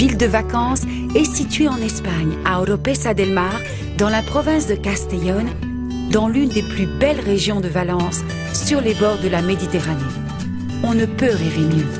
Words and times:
Ville 0.00 0.16
de 0.16 0.24
vacances, 0.24 0.84
est 1.14 1.26
située 1.26 1.68
en 1.68 1.76
Espagne, 1.76 2.32
à 2.46 2.62
Oropesa 2.62 3.12
del 3.12 3.34
Mar, 3.34 3.60
dans 3.98 4.08
la 4.08 4.22
province 4.22 4.66
de 4.66 4.74
Castellón, 4.74 5.44
dans 6.10 6.26
l'une 6.26 6.48
des 6.48 6.62
plus 6.62 6.86
belles 6.86 7.20
régions 7.20 7.60
de 7.60 7.68
Valence, 7.68 8.22
sur 8.54 8.80
les 8.80 8.94
bords 8.94 9.18
de 9.22 9.28
la 9.28 9.42
Méditerranée. 9.42 10.00
On 10.84 10.94
ne 10.94 11.04
peut 11.04 11.26
rêver 11.26 11.66
mieux. 11.76 11.99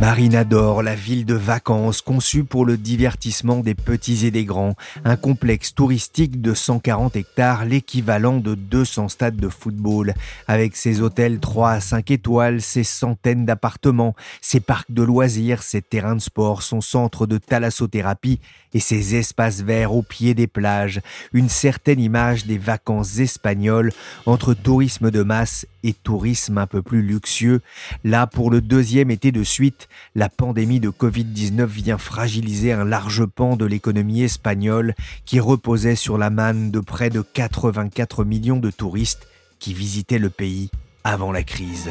Marina 0.00 0.44
d'Or, 0.44 0.82
la 0.82 0.94
ville 0.94 1.26
de 1.26 1.34
vacances 1.34 2.00
conçue 2.00 2.44
pour 2.44 2.64
le 2.64 2.78
divertissement 2.78 3.58
des 3.58 3.74
petits 3.74 4.24
et 4.24 4.30
des 4.30 4.46
grands, 4.46 4.74
un 5.04 5.16
complexe 5.16 5.74
touristique 5.74 6.40
de 6.40 6.54
140 6.54 7.16
hectares, 7.16 7.66
l'équivalent 7.66 8.38
de 8.38 8.54
200 8.54 9.10
stades 9.10 9.36
de 9.36 9.50
football, 9.50 10.14
avec 10.48 10.74
ses 10.74 11.02
hôtels 11.02 11.38
3 11.38 11.72
à 11.72 11.80
5 11.80 12.10
étoiles, 12.12 12.62
ses 12.62 12.82
centaines 12.82 13.44
d'appartements, 13.44 14.16
ses 14.40 14.60
parcs 14.60 14.90
de 14.90 15.02
loisirs, 15.02 15.62
ses 15.62 15.82
terrains 15.82 16.16
de 16.16 16.22
sport, 16.22 16.62
son 16.62 16.80
centre 16.80 17.26
de 17.26 17.36
thalassothérapie 17.36 18.40
et 18.72 18.80
ses 18.80 19.16
espaces 19.16 19.60
verts 19.60 19.92
au 19.94 20.00
pied 20.00 20.32
des 20.32 20.46
plages, 20.46 21.02
une 21.34 21.50
certaine 21.50 22.00
image 22.00 22.46
des 22.46 22.56
vacances 22.56 23.18
espagnoles 23.18 23.92
entre 24.24 24.54
tourisme 24.54 25.10
de 25.10 25.22
masse 25.22 25.66
et 25.82 25.92
tourisme 25.92 26.56
un 26.56 26.66
peu 26.66 26.80
plus 26.80 27.02
luxueux. 27.02 27.60
Là, 28.04 28.26
pour 28.26 28.50
le 28.50 28.60
deuxième 28.60 29.10
été 29.10 29.32
de 29.32 29.42
suite, 29.42 29.88
la 30.14 30.28
pandémie 30.28 30.80
de 30.80 30.90
Covid-19 30.90 31.66
vient 31.66 31.98
fragiliser 31.98 32.72
un 32.72 32.84
large 32.84 33.24
pan 33.26 33.56
de 33.56 33.64
l'économie 33.64 34.22
espagnole 34.22 34.94
qui 35.24 35.40
reposait 35.40 35.96
sur 35.96 36.18
la 36.18 36.30
manne 36.30 36.70
de 36.70 36.80
près 36.80 37.10
de 37.10 37.22
84 37.22 38.24
millions 38.24 38.58
de 38.58 38.70
touristes 38.70 39.28
qui 39.58 39.74
visitaient 39.74 40.18
le 40.18 40.30
pays 40.30 40.70
avant 41.04 41.32
la 41.32 41.42
crise. 41.42 41.90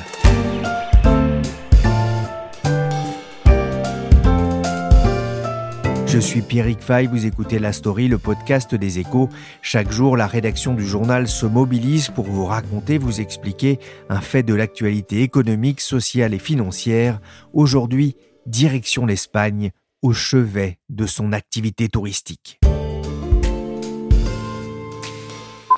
Je 6.10 6.18
suis 6.18 6.42
Pierrick 6.42 6.82
Fay, 6.82 7.06
vous 7.06 7.28
écoutez 7.28 7.60
La 7.60 7.72
Story, 7.72 8.08
le 8.08 8.18
podcast 8.18 8.74
des 8.74 8.98
échos. 8.98 9.30
Chaque 9.62 9.92
jour, 9.92 10.18
la 10.18 10.26
rédaction 10.26 10.74
du 10.74 10.84
journal 10.84 11.28
se 11.28 11.46
mobilise 11.46 12.10
pour 12.10 12.26
vous 12.26 12.46
raconter, 12.46 12.98
vous 12.98 13.22
expliquer 13.22 13.78
un 14.10 14.20
fait 14.20 14.42
de 14.42 14.56
l'actualité 14.56 15.22
économique, 15.22 15.82
sociale 15.82 16.34
et 16.34 16.40
financière. 16.40 17.20
Aujourd'hui, 17.54 18.16
direction 18.48 19.06
l'Espagne, 19.06 19.70
au 20.02 20.12
chevet 20.12 20.80
de 20.90 21.06
son 21.06 21.32
activité 21.32 21.90
touristique. 21.90 22.60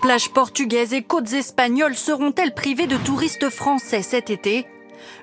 Plages 0.01 0.29
portugaises 0.29 0.93
et 0.93 1.01
côtes 1.01 1.33
espagnoles 1.33 1.95
seront-elles 1.95 2.53
privées 2.53 2.87
de 2.87 2.95
touristes 2.95 3.49
français 3.49 4.01
cet 4.01 4.29
été? 4.29 4.65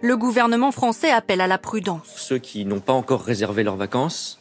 Le 0.03 0.19
gouvernement 0.19 0.71
français 0.71 1.11
appelle 1.11 1.41
à 1.41 1.47
la 1.47 1.57
prudence. 1.57 2.13
Ceux 2.15 2.39
qui 2.39 2.67
n'ont 2.67 2.81
pas 2.81 2.93
encore 2.93 3.23
réservé 3.23 3.63
leurs 3.63 3.77
vacances 3.77 4.39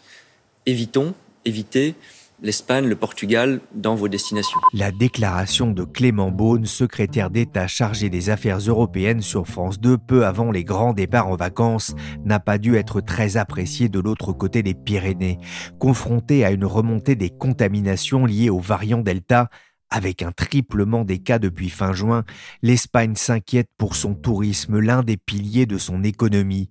évitons, 0.68 1.16
évitez 1.46 1.96
l'Espagne, 2.44 2.86
le 2.86 2.96
Portugal 2.96 3.62
dans 3.74 3.96
vos 3.96 4.08
destinations. 4.08 4.60
La 4.74 4.92
déclaration 4.92 5.72
de 5.72 5.84
Clément 5.84 6.30
Beaune, 6.30 6.68
secrétaire 6.68 7.32
d'État 7.32 7.66
chargé 7.66 8.10
des 8.10 8.30
affaires 8.30 8.60
européennes 8.60 9.22
sur 9.22 9.48
France 9.48 9.80
2 9.80 9.98
peu 9.98 10.24
avant 10.24 10.52
les 10.52 10.64
grands 10.64 10.94
départs 10.94 11.30
en 11.30 11.36
vacances, 11.36 11.96
n'a 12.26 12.40
pas 12.40 12.60
dû 12.60 12.76
être 12.76 13.02
très 13.02 13.38
appréciée 13.38 13.90
de 13.90 14.00
l'autre 14.00 14.34
côté 14.34 14.62
des 14.62 14.76
Pyrénées. 14.76 15.40
Confronté 15.80 16.46
à 16.46 16.52
une 16.52 16.66
remontée 16.66 17.16
des 17.16 17.32
contaminations 17.32 18.26
liées 18.26 18.52
au 18.52 18.60
variant 18.60 19.02
Delta, 19.02 19.50
avec 19.90 20.22
un 20.22 20.32
triplement 20.32 21.06
des 21.06 21.20
cas 21.20 21.40
depuis 21.40 21.70
fin 21.70 21.94
juin, 21.94 22.24
l'Espagne 22.62 23.16
s'inquiète 23.16 23.70
pour 23.78 23.96
son 23.96 24.14
tourisme, 24.14 24.80
l'un 24.80 25.04
des 25.04 25.18
piliers 25.18 25.66
de 25.66 25.78
son 25.78 26.04
économie. 26.04 26.70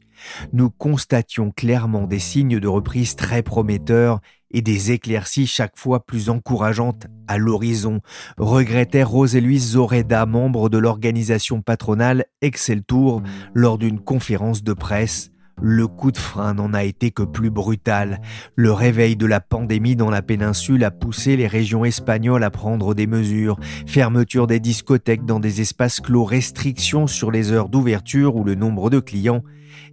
Nous 0.52 0.70
constations 0.70 1.50
clairement 1.50 2.06
des 2.06 2.18
signes 2.18 2.58
de 2.58 2.68
reprise 2.68 3.16
très 3.16 3.42
prometteurs 3.42 4.20
et 4.50 4.62
des 4.62 4.92
éclaircies 4.92 5.46
chaque 5.46 5.76
fois 5.76 6.04
plus 6.06 6.30
encourageantes 6.30 7.06
à 7.26 7.36
l'horizon, 7.36 8.00
regrettait 8.38 9.02
Rosé-Louise 9.02 9.72
Zoreda, 9.72 10.24
membre 10.24 10.68
de 10.68 10.78
l'organisation 10.78 11.62
patronale 11.62 12.26
Excel 12.42 12.82
Tour, 12.82 13.22
lors 13.54 13.78
d'une 13.78 14.00
conférence 14.00 14.62
de 14.62 14.72
presse 14.72 15.30
le 15.62 15.86
coup 15.86 16.12
de 16.12 16.18
frein 16.18 16.54
n'en 16.54 16.74
a 16.74 16.84
été 16.84 17.10
que 17.10 17.22
plus 17.22 17.50
brutal. 17.50 18.20
Le 18.56 18.72
réveil 18.72 19.16
de 19.16 19.26
la 19.26 19.40
pandémie 19.40 19.96
dans 19.96 20.10
la 20.10 20.22
péninsule 20.22 20.84
a 20.84 20.90
poussé 20.90 21.36
les 21.36 21.46
régions 21.46 21.84
espagnoles 21.84 22.44
à 22.44 22.50
prendre 22.50 22.94
des 22.94 23.06
mesures. 23.06 23.58
Fermeture 23.86 24.46
des 24.46 24.60
discothèques 24.60 25.24
dans 25.24 25.40
des 25.40 25.62
espaces 25.62 26.00
clos, 26.00 26.24
restrictions 26.24 27.06
sur 27.06 27.30
les 27.30 27.52
heures 27.52 27.68
d'ouverture 27.68 28.36
ou 28.36 28.44
le 28.44 28.54
nombre 28.54 28.90
de 28.90 29.00
clients, 29.00 29.42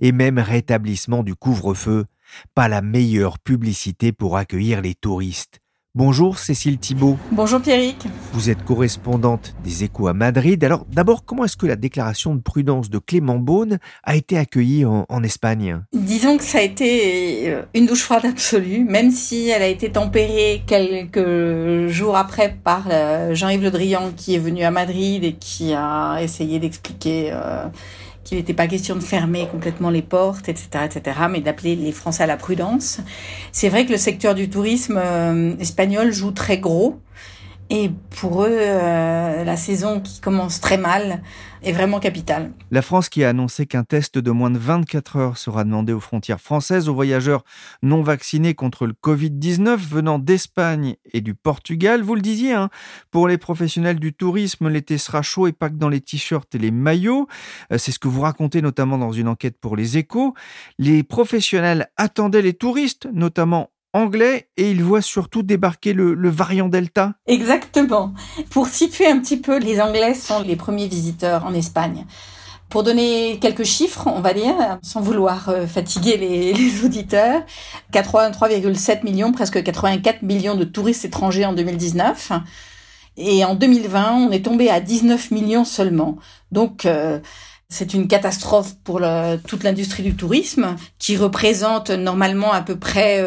et 0.01 0.11
même 0.11 0.37
rétablissement 0.37 1.23
du 1.23 1.35
couvre-feu. 1.35 2.05
Pas 2.55 2.67
la 2.67 2.81
meilleure 2.81 3.39
publicité 3.39 4.11
pour 4.11 4.37
accueillir 4.37 4.81
les 4.81 4.95
touristes. 4.95 5.62
Bonjour 5.95 6.39
Cécile 6.39 6.79
Thibault. 6.79 7.19
Bonjour 7.31 7.61
Pierrick. 7.61 8.07
Vous 8.31 8.49
êtes 8.49 8.65
correspondante 8.65 9.53
des 9.63 9.83
Échos 9.83 10.07
à 10.07 10.13
Madrid. 10.13 10.63
Alors 10.63 10.87
d'abord, 10.91 11.23
comment 11.23 11.45
est-ce 11.45 11.55
que 11.55 11.67
la 11.67 11.75
déclaration 11.75 12.33
de 12.33 12.41
prudence 12.41 12.89
de 12.89 12.97
Clément 12.97 13.37
Beaune 13.37 13.77
a 14.01 14.15
été 14.15 14.39
accueillie 14.39 14.85
en, 14.85 15.23
Espagne? 15.23 15.83
Disons 15.93 16.37
que 16.37 16.43
ça 16.43 16.57
a 16.57 16.61
été 16.61 17.47
euh, 17.51 17.61
une 17.75 17.85
douche 17.85 18.01
froide 18.01 18.25
absolue, 18.25 18.83
même 18.83 19.11
si 19.11 19.49
elle 19.49 19.61
a 19.61 19.67
été 19.67 19.91
tempérée 19.91 20.63
quelques 20.65 21.89
jours 21.89 22.17
après 22.17 22.57
par 22.63 22.87
euh, 22.89 23.35
Jean-Yves 23.35 23.61
Le 23.61 23.69
Drian 23.69 24.11
qui 24.17 24.33
est 24.33 24.39
venu 24.39 24.63
à 24.63 24.71
Madrid 24.71 25.23
et 25.23 25.33
qui 25.33 25.75
a 25.75 26.17
essayé 26.23 26.57
d'expliquer... 26.57 27.29
Euh, 27.33 27.67
qu'il 28.33 28.39
n'était 28.39 28.55
pas 28.55 28.65
question 28.65 28.95
de 28.95 29.03
fermer 29.03 29.47
complètement 29.47 29.91
les 29.91 30.01
portes, 30.01 30.49
etc., 30.49 30.85
etc., 30.85 31.19
mais 31.29 31.39
d'appeler 31.39 31.75
les 31.75 31.91
Français 31.91 32.23
à 32.23 32.25
la 32.25 32.35
prudence. 32.35 32.99
C'est 33.51 33.69
vrai 33.69 33.85
que 33.85 33.91
le 33.91 33.97
secteur 33.97 34.33
du 34.33 34.49
tourisme 34.49 34.97
euh, 34.97 35.55
espagnol 35.59 36.11
joue 36.11 36.31
très 36.31 36.57
gros. 36.57 36.99
Et 37.75 37.89
pour 38.21 38.43
eux, 38.43 38.49
euh, 38.51 39.43
la 39.43 39.57
saison 39.57 39.99
qui 39.99 40.21
commence 40.21 40.61
très 40.61 40.77
mal 40.77 41.23
est 41.63 41.71
vraiment 41.71 41.99
capitale. 41.99 42.51
La 42.69 42.83
France 42.83 43.09
qui 43.09 43.23
a 43.23 43.29
annoncé 43.29 43.65
qu'un 43.65 43.83
test 43.83 44.19
de 44.19 44.29
moins 44.29 44.51
de 44.51 44.59
24 44.59 45.15
heures 45.15 45.37
sera 45.39 45.63
demandé 45.63 45.91
aux 45.91 45.99
frontières 45.99 46.39
françaises 46.39 46.87
aux 46.87 46.93
voyageurs 46.93 47.43
non 47.81 48.03
vaccinés 48.03 48.53
contre 48.53 48.85
le 48.85 48.93
Covid-19 48.93 49.77
venant 49.77 50.19
d'Espagne 50.19 50.97
et 51.13 51.21
du 51.21 51.33
Portugal. 51.33 52.03
Vous 52.03 52.13
le 52.13 52.21
disiez, 52.21 52.53
hein, 52.53 52.69
pour 53.09 53.27
les 53.27 53.39
professionnels 53.39 53.99
du 53.99 54.13
tourisme, 54.13 54.69
l'été 54.69 54.99
sera 54.99 55.23
chaud 55.23 55.47
et 55.47 55.51
pas 55.51 55.69
que 55.69 55.77
dans 55.77 55.89
les 55.89 56.01
t-shirts 56.01 56.53
et 56.53 56.59
les 56.59 56.69
maillots. 56.69 57.27
Euh, 57.71 57.79
c'est 57.79 57.91
ce 57.91 57.97
que 57.97 58.07
vous 58.07 58.21
racontez 58.21 58.61
notamment 58.61 58.99
dans 58.99 59.13
une 59.13 59.27
enquête 59.27 59.57
pour 59.59 59.75
les 59.75 59.97
échos. 59.97 60.35
Les 60.77 61.01
professionnels 61.01 61.89
attendaient 61.97 62.43
les 62.43 62.53
touristes, 62.53 63.07
notamment 63.11 63.71
anglais 63.93 64.49
et 64.57 64.71
il 64.71 64.83
voit 64.83 65.01
surtout 65.01 65.43
débarquer 65.43 65.93
le, 65.93 66.29
variant 66.29 66.67
Delta. 66.67 67.13
Exactement. 67.27 68.13
Pour 68.49 68.67
situer 68.67 69.07
un 69.07 69.19
petit 69.19 69.37
peu, 69.37 69.57
les 69.59 69.79
Anglais 69.79 70.13
sont 70.13 70.41
les 70.41 70.55
premiers 70.55 70.87
visiteurs 70.87 71.45
en 71.45 71.53
Espagne. 71.53 72.05
Pour 72.69 72.81
donner 72.81 73.37
quelques 73.39 73.65
chiffres, 73.65 74.07
on 74.07 74.21
va 74.21 74.33
dire, 74.33 74.79
sans 74.81 74.99
vouloir 74.99 75.49
euh, 75.49 75.67
fatiguer 75.67 76.17
les, 76.17 76.83
auditeurs, 76.85 77.43
83,7 77.93 79.03
millions, 79.03 79.31
presque 79.31 79.61
84 79.61 80.23
millions 80.23 80.55
de 80.55 80.63
touristes 80.63 81.05
étrangers 81.05 81.45
en 81.45 81.53
2019. 81.53 82.31
Et 83.15 83.45
en 83.45 83.53
2020, 83.53 84.13
on 84.13 84.31
est 84.31 84.43
tombé 84.43 84.71
à 84.71 84.79
19 84.79 85.29
millions 85.29 85.65
seulement. 85.65 86.17
Donc, 86.51 86.87
euh, 86.87 87.19
c'est 87.73 87.95
une 87.95 88.07
catastrophe 88.07 88.75
pour 88.83 89.01
toute 89.47 89.63
l'industrie 89.63 90.03
du 90.03 90.15
tourisme 90.15 90.75
qui 90.99 91.17
représente 91.17 91.89
normalement 91.89 92.53
à 92.53 92.61
peu 92.61 92.77
près 92.77 93.21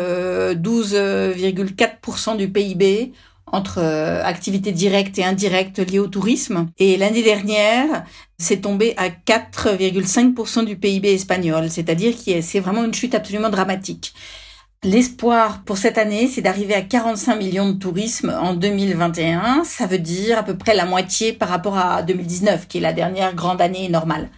12,4% 0.54 0.94
euh, 0.94 2.36
du 2.36 2.48
PIB 2.48 3.12
entre 3.46 3.78
euh, 3.78 4.22
activités 4.24 4.70
directes 4.70 5.18
et 5.18 5.24
indirectes 5.24 5.78
liées 5.78 5.98
au 5.98 6.06
tourisme. 6.06 6.68
Et 6.78 6.96
l'année 6.96 7.22
dernière, 7.22 8.04
c'est 8.38 8.62
tombé 8.62 8.94
à 8.96 9.08
4,5% 9.08 10.64
du 10.64 10.76
PIB 10.76 11.12
espagnol, 11.12 11.68
c'est-à-dire 11.68 12.14
que 12.14 12.40
c'est 12.40 12.60
vraiment 12.60 12.84
une 12.84 12.94
chute 12.94 13.14
absolument 13.14 13.50
dramatique. 13.50 14.14
L'espoir 14.86 15.62
pour 15.64 15.78
cette 15.78 15.98
année, 15.98 16.28
c'est 16.28 16.42
d'arriver 16.42 16.74
à 16.74 16.80
45 16.80 17.34
millions 17.34 17.68
de 17.68 17.76
tourisme 17.76 18.32
en 18.40 18.54
2021. 18.54 19.64
Ça 19.64 19.84
veut 19.86 19.98
dire 19.98 20.38
à 20.38 20.44
peu 20.44 20.56
près 20.56 20.76
la 20.76 20.84
moitié 20.84 21.32
par 21.32 21.48
rapport 21.48 21.76
à 21.76 22.04
2019, 22.04 22.68
qui 22.68 22.78
est 22.78 22.80
la 22.80 22.92
dernière 22.92 23.34
grande 23.34 23.60
année 23.60 23.88
normale. 23.88 24.28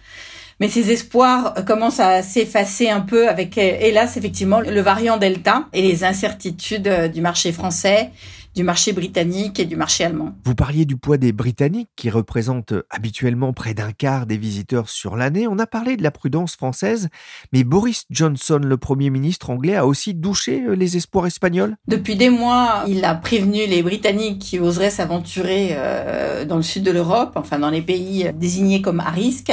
Mais 0.59 0.67
ces 0.67 0.89
espoirs 0.89 1.53
commencent 1.67 1.99
à 1.99 2.23
s'effacer 2.23 2.89
un 2.89 3.01
peu 3.01 3.29
avec, 3.29 3.59
hélas, 3.59 4.17
effectivement, 4.17 4.59
le 4.59 4.81
variant 4.81 5.17
Delta 5.17 5.67
et 5.71 5.83
les 5.83 6.03
incertitudes 6.03 7.11
du 7.13 7.21
marché 7.21 7.51
français 7.51 8.09
du 8.55 8.63
marché 8.63 8.93
britannique 8.93 9.59
et 9.59 9.65
du 9.65 9.75
marché 9.75 10.03
allemand. 10.03 10.35
Vous 10.43 10.55
parliez 10.55 10.85
du 10.85 10.97
poids 10.97 11.17
des 11.17 11.31
Britanniques 11.31 11.89
qui 11.95 12.09
représentent 12.09 12.73
habituellement 12.89 13.53
près 13.53 13.73
d'un 13.73 13.91
quart 13.91 14.25
des 14.25 14.37
visiteurs 14.37 14.89
sur 14.89 15.15
l'année. 15.15 15.47
On 15.47 15.59
a 15.59 15.67
parlé 15.67 15.97
de 15.97 16.03
la 16.03 16.11
prudence 16.11 16.55
française, 16.55 17.09
mais 17.53 17.63
Boris 17.63 18.05
Johnson, 18.09 18.59
le 18.63 18.77
Premier 18.77 19.09
ministre 19.09 19.49
anglais, 19.49 19.75
a 19.75 19.85
aussi 19.85 20.13
douché 20.13 20.63
euh, 20.63 20.75
les 20.75 20.97
espoirs 20.97 21.27
espagnols? 21.27 21.75
Depuis 21.87 22.15
des 22.15 22.29
mois, 22.29 22.83
il 22.87 23.05
a 23.05 23.15
prévenu 23.15 23.65
les 23.67 23.83
Britanniques 23.83 24.39
qui 24.39 24.59
oseraient 24.59 24.89
s'aventurer 24.89 25.69
euh, 25.73 26.45
dans 26.45 26.57
le 26.57 26.63
sud 26.63 26.83
de 26.83 26.91
l'Europe, 26.91 27.33
enfin 27.35 27.59
dans 27.59 27.69
les 27.69 27.81
pays 27.81 28.31
désignés 28.33 28.81
comme 28.81 28.99
à 28.99 29.09
risque. 29.09 29.51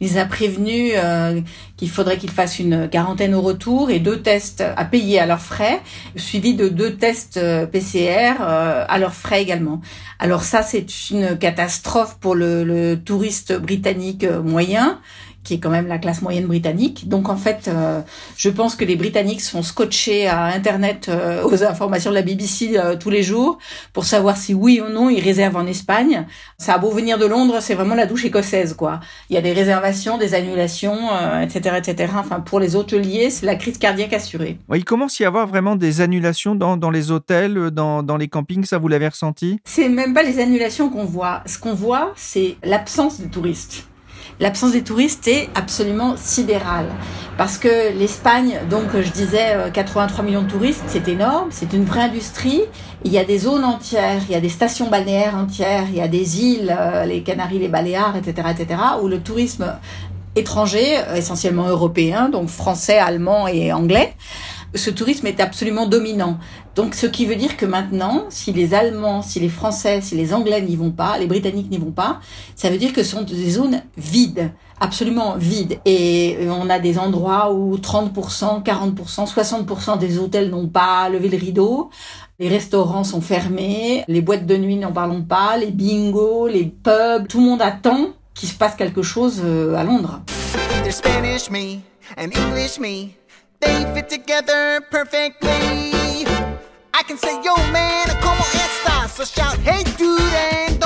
Il 0.00 0.18
a 0.18 0.26
prévenu 0.26 0.90
euh, 0.94 1.40
qu'il 1.76 1.90
faudrait 1.90 2.16
qu'ils 2.18 2.30
fassent 2.30 2.58
une 2.58 2.88
quarantaine 2.88 3.34
au 3.34 3.42
retour 3.42 3.90
et 3.90 3.98
deux 3.98 4.20
tests 4.20 4.62
à 4.76 4.84
payer 4.84 5.18
à 5.20 5.26
leurs 5.26 5.40
frais, 5.40 5.80
suivis 6.16 6.54
de 6.54 6.68
deux 6.68 6.94
tests 6.96 7.40
PCR 7.70 8.36
euh, 8.40 8.84
à 8.88 8.98
leurs 8.98 9.14
frais 9.14 9.42
également. 9.42 9.80
Alors 10.18 10.42
ça, 10.42 10.62
c'est 10.62 11.10
une 11.10 11.38
catastrophe 11.38 12.16
pour 12.18 12.34
le, 12.34 12.64
le 12.64 12.96
touriste 12.96 13.52
britannique 13.52 14.24
moyen 14.24 14.98
qui 15.46 15.54
est 15.54 15.58
quand 15.58 15.70
même 15.70 15.86
la 15.86 15.98
classe 15.98 16.22
moyenne 16.22 16.46
britannique. 16.46 17.08
Donc 17.08 17.28
en 17.28 17.36
fait, 17.36 17.68
euh, 17.68 18.00
je 18.36 18.50
pense 18.50 18.74
que 18.74 18.84
les 18.84 18.96
Britanniques 18.96 19.40
sont 19.40 19.62
scotchés 19.62 20.26
à 20.26 20.46
Internet 20.46 21.06
euh, 21.08 21.44
aux 21.44 21.62
informations 21.62 22.10
de 22.10 22.16
la 22.16 22.22
BBC 22.22 22.76
euh, 22.76 22.96
tous 22.96 23.10
les 23.10 23.22
jours 23.22 23.58
pour 23.92 24.04
savoir 24.04 24.36
si 24.36 24.54
oui 24.54 24.82
ou 24.84 24.92
non 24.92 25.08
ils 25.08 25.22
réservent 25.22 25.56
en 25.56 25.66
Espagne. 25.66 26.26
Ça 26.58 26.74
a 26.74 26.78
beau 26.78 26.90
venir 26.90 27.16
de 27.16 27.26
Londres, 27.26 27.58
c'est 27.60 27.74
vraiment 27.74 27.94
la 27.94 28.06
douche 28.06 28.24
écossaise 28.24 28.74
quoi. 28.74 28.98
Il 29.30 29.34
y 29.34 29.38
a 29.38 29.40
des 29.40 29.52
réservations, 29.52 30.18
des 30.18 30.34
annulations, 30.34 30.98
etc., 31.40 31.76
etc. 31.78 32.12
Enfin 32.18 32.40
pour 32.40 32.58
les 32.58 32.74
hôteliers, 32.74 33.30
c'est 33.30 33.46
la 33.46 33.54
crise 33.54 33.78
cardiaque 33.78 34.12
assurée. 34.12 34.58
il 34.74 34.84
commence 34.84 35.20
à 35.20 35.24
y 35.24 35.26
avoir 35.26 35.46
vraiment 35.46 35.76
des 35.76 36.00
annulations 36.00 36.56
dans, 36.56 36.76
dans 36.76 36.90
les 36.90 37.12
hôtels, 37.12 37.70
dans, 37.70 38.02
dans 38.02 38.16
les 38.16 38.26
campings. 38.26 38.64
Ça 38.64 38.78
vous 38.78 38.88
l'avez 38.88 39.06
ressenti? 39.06 39.60
C'est 39.64 39.88
même 39.88 40.12
pas 40.12 40.24
les 40.24 40.40
annulations 40.40 40.90
qu'on 40.90 41.04
voit. 41.04 41.42
Ce 41.46 41.58
qu'on 41.58 41.74
voit, 41.74 42.12
c'est 42.16 42.56
l'absence 42.64 43.20
de 43.20 43.26
touristes 43.26 43.86
l'absence 44.40 44.72
des 44.72 44.82
touristes 44.82 45.26
est 45.28 45.48
absolument 45.54 46.16
sidérale. 46.16 46.86
Parce 47.38 47.58
que 47.58 47.96
l'Espagne, 47.98 48.58
donc 48.70 48.84
je 48.94 49.10
disais 49.10 49.56
83 49.72 50.22
euh, 50.22 50.26
millions 50.26 50.42
de 50.42 50.48
touristes, 50.48 50.84
c'est 50.86 51.06
énorme, 51.08 51.48
c'est 51.50 51.72
une 51.72 51.84
vraie 51.84 52.02
industrie. 52.02 52.62
Il 53.04 53.12
y 53.12 53.18
a 53.18 53.24
des 53.24 53.38
zones 53.38 53.64
entières, 53.64 54.22
il 54.28 54.32
y 54.32 54.36
a 54.36 54.40
des 54.40 54.48
stations 54.48 54.88
balnéaires 54.88 55.36
entières, 55.36 55.84
il 55.88 55.96
y 55.96 56.00
a 56.00 56.08
des 56.08 56.42
îles, 56.42 56.74
euh, 56.78 57.04
les 57.04 57.22
Canaries, 57.22 57.58
les 57.58 57.68
Baléares, 57.68 58.16
etc., 58.16 58.48
etc., 58.50 58.80
où 59.02 59.08
le 59.08 59.20
tourisme 59.20 59.74
étranger, 60.34 60.98
essentiellement 61.14 61.68
européen, 61.68 62.28
donc 62.28 62.48
français, 62.48 62.98
allemand 62.98 63.48
et 63.48 63.72
anglais, 63.72 64.14
ce 64.74 64.90
tourisme 64.90 65.26
est 65.26 65.40
absolument 65.40 65.86
dominant. 65.86 66.38
Donc, 66.74 66.94
ce 66.94 67.06
qui 67.06 67.26
veut 67.26 67.36
dire 67.36 67.56
que 67.56 67.66
maintenant, 67.66 68.26
si 68.28 68.52
les 68.52 68.74
Allemands, 68.74 69.22
si 69.22 69.40
les 69.40 69.48
Français, 69.48 70.00
si 70.00 70.14
les 70.14 70.34
Anglais 70.34 70.60
n'y 70.62 70.76
vont 70.76 70.90
pas, 70.90 71.18
les 71.18 71.26
Britanniques 71.26 71.70
n'y 71.70 71.78
vont 71.78 71.92
pas, 71.92 72.20
ça 72.54 72.70
veut 72.70 72.78
dire 72.78 72.92
que 72.92 73.02
ce 73.02 73.10
sont 73.10 73.22
des 73.22 73.50
zones 73.50 73.82
vides, 73.96 74.50
absolument 74.80 75.36
vides. 75.38 75.78
Et 75.84 76.36
on 76.48 76.68
a 76.68 76.78
des 76.78 76.98
endroits 76.98 77.52
où 77.52 77.76
30%, 77.76 78.62
40%, 78.62 79.32
60% 79.32 79.98
des 79.98 80.18
hôtels 80.18 80.50
n'ont 80.50 80.68
pas 80.68 81.08
levé 81.08 81.28
le 81.28 81.38
rideau. 81.38 81.90
Les 82.38 82.48
restaurants 82.48 83.04
sont 83.04 83.22
fermés, 83.22 84.04
les 84.08 84.20
boîtes 84.20 84.44
de 84.44 84.56
nuit 84.56 84.76
n'en 84.76 84.92
parlons 84.92 85.22
pas, 85.22 85.56
les 85.56 85.70
bingos, 85.70 86.48
les 86.48 86.66
pubs, 86.66 87.26
tout 87.28 87.38
le 87.38 87.46
monde 87.46 87.62
attend 87.62 88.08
qu'il 88.34 88.50
se 88.50 88.54
passe 88.54 88.74
quelque 88.74 89.02
chose 89.02 89.40
euh, 89.42 89.74
à 89.74 89.84
Londres. 89.84 90.20
They 93.60 93.84
fit 93.94 94.08
together 94.08 94.80
perfectly. 94.90 95.92
I 96.92 97.02
can 97.06 97.18
say, 97.18 97.34
yo 97.42 97.56
man, 97.72 98.08
como 98.20 98.42
estas? 98.52 99.10
So 99.10 99.24
shout, 99.24 99.56
hey 99.58 99.84
dude, 99.96 100.20
and 100.20 100.85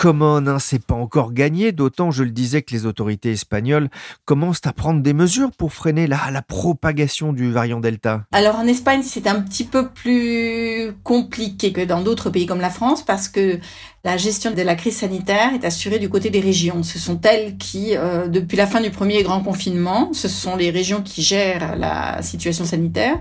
on! 0.00 0.10
Come 0.10 0.22
on, 0.22 0.46
hein, 0.46 0.58
c'est 0.58 0.84
pas 0.84 0.94
encore 0.94 1.32
gagné, 1.32 1.72
d'autant, 1.72 2.10
je 2.10 2.24
le 2.24 2.30
disais, 2.30 2.62
que 2.62 2.72
les 2.72 2.86
autorités 2.86 3.32
espagnoles 3.32 3.88
commencent 4.24 4.64
à 4.64 4.72
prendre 4.72 5.02
des 5.02 5.12
mesures 5.12 5.50
pour 5.52 5.72
freiner 5.72 6.06
la, 6.06 6.30
la 6.30 6.42
propagation 6.42 7.32
du 7.32 7.52
variant 7.52 7.80
Delta. 7.80 8.24
Alors 8.32 8.56
en 8.56 8.66
Espagne, 8.66 9.02
c'est 9.04 9.26
un 9.26 9.40
petit 9.40 9.64
peu 9.64 9.88
plus 9.88 10.92
compliqué 11.04 11.72
que 11.72 11.84
dans 11.84 12.00
d'autres 12.00 12.30
pays 12.30 12.46
comme 12.46 12.60
la 12.60 12.70
France 12.70 13.04
parce 13.04 13.28
que 13.28 13.58
la 14.04 14.16
gestion 14.16 14.52
de 14.52 14.62
la 14.62 14.74
crise 14.74 14.96
sanitaire 14.96 15.52
est 15.54 15.64
assurée 15.64 15.98
du 15.98 16.08
côté 16.08 16.30
des 16.30 16.40
régions. 16.40 16.82
Ce 16.82 16.98
sont 16.98 17.20
elles 17.22 17.58
qui, 17.58 17.96
euh, 17.96 18.28
depuis 18.28 18.56
la 18.56 18.66
fin 18.66 18.80
du 18.80 18.90
premier 18.90 19.22
grand 19.22 19.42
confinement, 19.42 20.12
ce 20.12 20.28
sont 20.28 20.56
les 20.56 20.70
régions 20.70 21.02
qui 21.02 21.22
gèrent 21.22 21.76
la 21.76 22.22
situation 22.22 22.64
sanitaire 22.64 23.18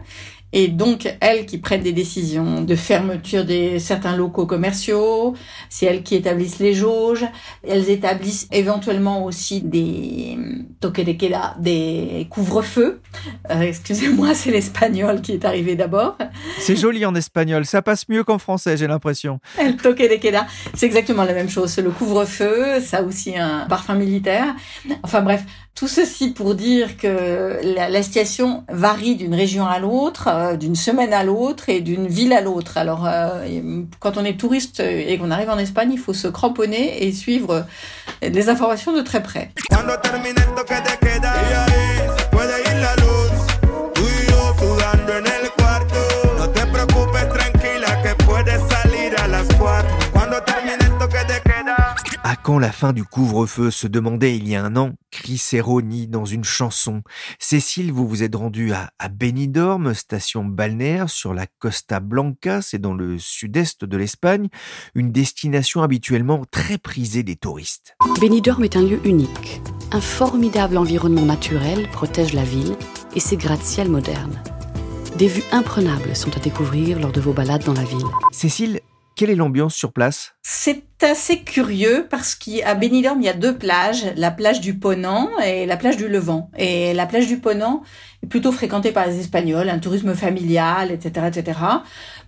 et 0.53 0.67
donc 0.67 1.13
elles 1.21 1.45
qui 1.45 1.57
prennent 1.57 1.81
des 1.81 1.93
décisions 1.93 2.61
de 2.61 2.75
fermeture 2.75 3.45
des 3.45 3.79
certains 3.79 4.15
locaux 4.15 4.45
commerciaux, 4.45 5.35
c'est 5.69 5.85
elles 5.85 6.03
qui 6.03 6.15
établissent 6.15 6.59
les 6.59 6.73
jauges, 6.73 7.25
elles 7.67 7.89
établissent 7.89 8.47
éventuellement 8.51 9.25
aussi 9.25 9.61
des 9.61 10.37
toque 10.79 11.01
de 11.01 11.13
queda, 11.13 11.55
des 11.59 12.27
couvre-feux. 12.29 13.01
Euh, 13.51 13.61
excusez-moi, 13.61 14.33
c'est 14.33 14.51
l'espagnol 14.51 15.21
qui 15.21 15.33
est 15.33 15.45
arrivé 15.45 15.75
d'abord. 15.75 16.17
C'est 16.59 16.75
joli 16.75 17.05
en 17.05 17.15
espagnol, 17.15 17.65
ça 17.65 17.81
passe 17.81 18.07
mieux 18.09 18.23
qu'en 18.23 18.37
français, 18.37 18.77
j'ai 18.77 18.87
l'impression. 18.87 19.39
De 19.57 20.15
queda, 20.15 20.47
c'est 20.73 20.85
exactement 20.85 21.23
la 21.23 21.33
même 21.33 21.49
chose, 21.49 21.77
le 21.77 21.91
couvre-feu, 21.91 22.79
ça 22.81 22.97
a 22.97 23.01
aussi 23.03 23.37
un 23.37 23.65
parfum 23.67 23.95
militaire. 23.95 24.55
Enfin 25.03 25.21
bref, 25.21 25.43
tout 25.75 25.87
ceci 25.87 26.31
pour 26.31 26.55
dire 26.55 26.97
que 26.97 27.59
la, 27.63 28.03
situation 28.03 28.63
varie 28.69 29.15
d'une 29.15 29.33
région 29.33 29.65
à 29.65 29.79
l'autre, 29.79 30.27
euh, 30.39 30.57
d'une 30.57 30.75
semaine 30.75 31.13
à 31.13 31.23
l'autre 31.23 31.69
et 31.69 31.81
d'une 31.81 32.07
ville 32.07 32.33
à 32.33 32.41
l'autre. 32.41 32.77
Alors, 32.77 33.05
euh, 33.05 33.83
quand 33.99 34.17
on 34.17 34.25
est 34.25 34.39
touriste 34.39 34.79
et 34.79 35.17
qu'on 35.17 35.31
arrive 35.31 35.49
en 35.49 35.57
Espagne, 35.57 35.91
il 35.91 35.99
faut 35.99 36.13
se 36.13 36.27
cramponner 36.27 37.03
et 37.03 37.11
suivre 37.11 37.65
les 38.21 38.49
informations 38.49 38.93
de 38.93 39.01
très 39.01 39.21
près. 39.21 39.51
La 52.57 52.71
fin 52.71 52.93
du 52.93 53.03
couvre-feu 53.03 53.69
se 53.69 53.85
demandait 53.85 54.35
il 54.35 54.47
y 54.47 54.55
a 54.55 54.63
un 54.63 54.75
an 54.75 54.93
Chris 55.11 55.43
Eroni 55.53 56.07
dans 56.07 56.25
une 56.25 56.43
chanson. 56.43 57.03
Cécile, 57.37 57.91
vous 57.91 58.07
vous 58.07 58.23
êtes 58.23 58.35
rendu 58.35 58.73
à, 58.73 58.91
à 58.97 59.09
Benidorm, 59.09 59.93
station 59.93 60.43
balnéaire 60.45 61.09
sur 61.09 61.33
la 61.33 61.45
Costa 61.45 61.99
Blanca, 61.99 62.61
c'est 62.61 62.79
dans 62.79 62.93
le 62.93 63.19
sud-est 63.19 63.85
de 63.85 63.97
l'Espagne, 63.97 64.47
une 64.95 65.11
destination 65.11 65.83
habituellement 65.83 66.43
très 66.49 66.77
prisée 66.77 67.23
des 67.23 67.35
touristes. 67.35 67.95
Benidorm 68.19 68.63
est 68.63 68.77
un 68.77 68.83
lieu 68.83 68.99
unique. 69.05 69.61
Un 69.91 70.01
formidable 70.01 70.77
environnement 70.77 71.25
naturel 71.25 71.89
protège 71.91 72.33
la 72.33 72.43
ville 72.43 72.75
et 73.15 73.19
ses 73.19 73.37
gratte-ciel 73.37 73.89
modernes. 73.89 74.41
Des 75.17 75.27
vues 75.27 75.43
imprenables 75.51 76.15
sont 76.15 76.35
à 76.37 76.39
découvrir 76.39 76.99
lors 76.99 77.11
de 77.11 77.19
vos 77.19 77.33
balades 77.33 77.65
dans 77.65 77.73
la 77.73 77.83
ville. 77.83 78.05
Cécile, 78.31 78.79
quelle 79.15 79.29
est 79.29 79.35
l'ambiance 79.35 79.75
sur 79.75 79.91
place? 79.91 80.33
C'est 80.51 80.83
assez 81.03 81.41
curieux 81.41 82.07
parce 82.09 82.33
qu'à 82.33 82.73
Benidorm, 82.73 83.21
il 83.21 83.25
y 83.25 83.29
a 83.29 83.33
deux 83.33 83.55
plages, 83.55 84.07
la 84.15 84.31
plage 84.31 84.61
du 84.61 84.73
Ponant 84.73 85.29
et 85.45 85.67
la 85.67 85.77
plage 85.77 85.95
du 85.95 86.07
Levant. 86.07 86.49
Et 86.57 86.95
la 86.95 87.05
plage 87.05 87.27
du 87.27 87.37
Ponant 87.37 87.83
est 88.23 88.27
plutôt 88.27 88.51
fréquentée 88.51 88.91
par 88.91 89.05
les 89.05 89.19
Espagnols, 89.19 89.69
un 89.69 89.77
tourisme 89.77 90.15
familial, 90.15 90.91
etc., 90.91 91.27
etc., 91.27 91.59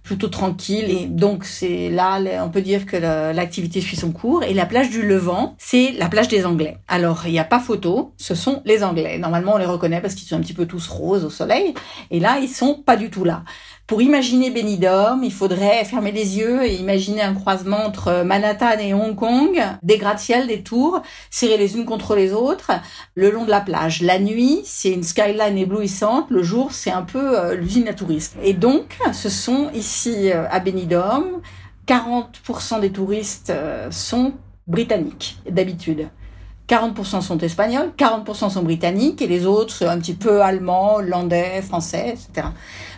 plutôt 0.03 0.27
tranquille. 0.27 0.85
Et 0.89 1.07
donc, 1.07 1.45
c'est 1.45 1.89
là, 1.89 2.21
on 2.45 2.49
peut 2.49 2.61
dire 2.61 2.85
que 2.85 2.95
l'activité 2.95 3.81
suit 3.81 3.97
son 3.97 4.11
cours. 4.11 4.43
Et 4.43 4.53
la 4.53 4.67
plage 4.67 4.91
du 4.91 5.01
Levant, 5.01 5.55
c'est 5.57 5.91
la 5.93 6.07
plage 6.07 6.27
des 6.27 6.45
Anglais. 6.45 6.77
Alors, 6.87 7.23
il 7.25 7.31
n'y 7.31 7.39
a 7.39 7.43
pas 7.43 7.59
photo, 7.59 8.13
ce 8.17 8.35
sont 8.35 8.61
les 8.65 8.83
Anglais. 8.83 9.17
Normalement, 9.17 9.55
on 9.55 9.57
les 9.57 9.65
reconnaît 9.65 9.99
parce 9.99 10.13
qu'ils 10.13 10.27
sont 10.27 10.37
un 10.37 10.41
petit 10.41 10.53
peu 10.53 10.67
tous 10.67 10.87
roses 10.87 11.25
au 11.25 11.31
soleil. 11.31 11.73
Et 12.11 12.19
là, 12.19 12.37
ils 12.39 12.49
sont 12.49 12.75
pas 12.75 12.97
du 12.97 13.09
tout 13.09 13.23
là. 13.23 13.43
Pour 13.87 14.01
imaginer 14.01 14.51
Benidorm, 14.51 15.21
il 15.25 15.33
faudrait 15.33 15.83
fermer 15.83 16.13
les 16.13 16.37
yeux 16.37 16.63
et 16.63 16.75
imaginer 16.75 17.21
un 17.23 17.33
croisement 17.33 17.83
entre 17.83 18.10
Manhattan 18.23 18.79
et 18.79 18.93
Hong 18.93 19.15
Kong, 19.15 19.61
des 19.83 19.97
gratte-ciel, 19.97 20.47
des 20.47 20.61
tours, 20.61 21.01
serrées 21.29 21.57
les 21.57 21.75
unes 21.75 21.85
contre 21.85 22.15
les 22.15 22.33
autres, 22.33 22.71
le 23.15 23.31
long 23.31 23.45
de 23.45 23.49
la 23.49 23.61
plage. 23.61 24.01
La 24.01 24.19
nuit, 24.19 24.61
c'est 24.63 24.91
une 24.91 25.03
skyline 25.03 25.57
éblouissante. 25.57 26.27
Le 26.29 26.43
jour, 26.43 26.71
c'est 26.71 26.91
un 26.91 27.03
peu 27.03 27.39
euh, 27.39 27.55
l'usine 27.55 27.87
à 27.87 27.93
touristes. 27.93 28.35
Et 28.43 28.53
donc, 28.53 28.97
ce 29.13 29.29
sont 29.29 29.69
ici 29.73 30.31
euh, 30.31 30.47
à 30.49 30.59
Benidorm, 30.59 31.41
40% 31.87 32.79
des 32.79 32.91
touristes 32.91 33.49
euh, 33.49 33.89
sont 33.91 34.33
britanniques 34.67 35.37
d'habitude. 35.49 36.07
40% 36.71 37.21
sont 37.21 37.37
espagnols, 37.39 37.91
40% 37.97 38.49
sont 38.49 38.63
britanniques 38.63 39.21
et 39.21 39.27
les 39.27 39.45
autres 39.45 39.85
un 39.85 39.99
petit 39.99 40.13
peu 40.13 40.41
allemands, 40.41 40.95
hollandais, 40.95 41.61
français, 41.61 42.15
etc. 42.15 42.47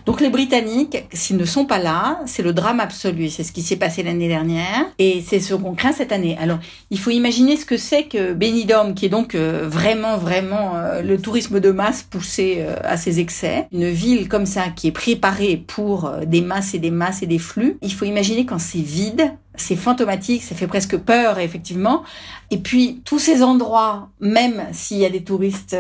Donc 0.05 0.19
les 0.19 0.29
Britanniques, 0.29 1.05
s'ils 1.13 1.37
ne 1.37 1.45
sont 1.45 1.65
pas 1.65 1.79
là, 1.79 2.19
c'est 2.25 2.43
le 2.43 2.51
drame 2.51 2.81
absolu. 2.81 3.29
C'est 3.29 3.43
ce 3.43 3.53
qui 3.53 3.61
s'est 3.61 3.77
passé 3.77 4.03
l'année 4.03 4.27
dernière 4.27 4.85
et 4.99 5.23
c'est 5.25 5.39
ce 5.39 5.53
qu'on 5.53 5.75
craint 5.75 5.93
cette 5.93 6.11
année. 6.11 6.37
Alors 6.39 6.59
il 6.89 6.99
faut 6.99 7.09
imaginer 7.09 7.55
ce 7.55 7.65
que 7.65 7.77
c'est 7.77 8.03
que 8.03 8.33
Benidorm, 8.33 8.95
qui 8.95 9.05
est 9.05 9.09
donc 9.09 9.33
euh, 9.33 9.65
vraiment, 9.65 10.17
vraiment 10.17 10.75
euh, 10.75 11.01
le 11.01 11.17
tourisme 11.17 11.61
de 11.61 11.71
masse 11.71 12.03
poussé 12.03 12.57
euh, 12.59 12.75
à 12.83 12.97
ses 12.97 13.21
excès. 13.21 13.67
Une 13.71 13.89
ville 13.89 14.27
comme 14.27 14.45
ça 14.45 14.65
qui 14.75 14.87
est 14.87 14.91
préparée 14.91 15.63
pour 15.65 16.11
des 16.25 16.41
masses 16.41 16.73
et 16.73 16.79
des 16.79 16.91
masses 16.91 17.23
et 17.23 17.27
des 17.27 17.39
flux. 17.39 17.77
Il 17.81 17.93
faut 17.93 18.05
imaginer 18.05 18.45
quand 18.45 18.59
c'est 18.59 18.79
vide, 18.79 19.31
c'est 19.55 19.75
fantomatique, 19.75 20.43
ça 20.43 20.55
fait 20.55 20.67
presque 20.67 20.97
peur, 20.97 21.39
effectivement. 21.39 22.03
Et 22.51 22.57
puis, 22.57 23.01
tous 23.05 23.19
ces 23.19 23.43
endroits, 23.43 24.09
même 24.19 24.63
s'il 24.71 24.97
y 24.97 25.05
a 25.05 25.09
des 25.09 25.23
touristes 25.23 25.75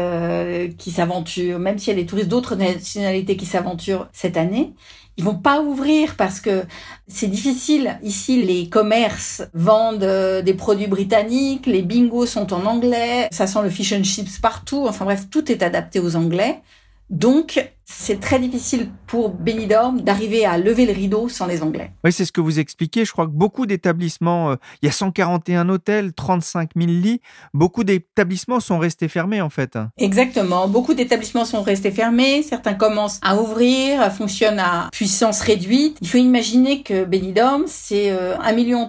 qui 0.77 0.91
s'aventurent, 0.91 1.59
même 1.59 1.77
s'il 1.77 1.93
y 1.93 1.97
a 1.97 1.99
des 1.99 2.05
touristes 2.05 2.29
d'autres 2.29 2.55
nationalités 2.55 3.35
qui 3.35 3.45
s'aventurent 3.45 4.07
cette 4.13 4.37
année, 4.37 4.73
ils 5.17 5.23
vont 5.23 5.35
pas 5.35 5.61
ouvrir 5.61 6.15
parce 6.15 6.39
que 6.39 6.63
c'est 7.07 7.27
difficile. 7.27 7.99
Ici, 8.01 8.41
les 8.41 8.69
commerces 8.69 9.43
vendent 9.53 10.03
euh, 10.03 10.41
des 10.41 10.53
produits 10.53 10.87
britanniques, 10.87 11.65
les 11.65 11.81
bingos 11.81 12.27
sont 12.27 12.53
en 12.53 12.65
anglais, 12.65 13.27
ça 13.31 13.45
sent 13.45 13.61
le 13.63 13.69
fish 13.69 13.91
and 13.93 14.03
chips 14.03 14.39
partout. 14.39 14.85
Enfin 14.87 15.05
bref, 15.05 15.27
tout 15.29 15.51
est 15.51 15.61
adapté 15.61 15.99
aux 15.99 16.15
anglais. 16.15 16.61
Donc, 17.09 17.73
c'est 17.95 18.19
très 18.19 18.39
difficile 18.39 18.89
pour 19.07 19.29
Benidorm 19.29 20.01
d'arriver 20.01 20.45
à 20.45 20.57
lever 20.57 20.85
le 20.85 20.93
rideau 20.93 21.29
sans 21.29 21.45
les 21.45 21.61
Anglais. 21.61 21.91
Oui, 22.03 22.11
c'est 22.11 22.25
ce 22.25 22.31
que 22.31 22.41
vous 22.41 22.59
expliquez. 22.59 23.05
Je 23.05 23.11
crois 23.11 23.27
que 23.27 23.31
beaucoup 23.31 23.65
d'établissements, 23.65 24.51
euh, 24.51 24.55
il 24.81 24.87
y 24.87 24.89
a 24.89 24.91
141 24.91 25.69
hôtels, 25.69 26.13
35 26.13 26.71
000 26.75 26.87
lits, 26.87 27.21
beaucoup 27.53 27.83
d'établissements 27.83 28.59
sont 28.59 28.79
restés 28.79 29.07
fermés 29.07 29.41
en 29.41 29.49
fait. 29.49 29.77
Exactement, 29.97 30.67
beaucoup 30.67 30.93
d'établissements 30.93 31.45
sont 31.45 31.61
restés 31.61 31.91
fermés, 31.91 32.43
certains 32.43 32.73
commencent 32.73 33.19
à 33.21 33.37
ouvrir, 33.37 34.11
fonctionnent 34.11 34.59
à 34.59 34.89
puissance 34.91 35.41
réduite. 35.41 35.97
Il 36.01 36.07
faut 36.07 36.17
imaginer 36.17 36.81
que 36.81 37.05
Benidorm, 37.05 37.63
c'est 37.67 38.11
1,3 38.11 38.11
euh, 38.11 38.55
million 38.55 38.87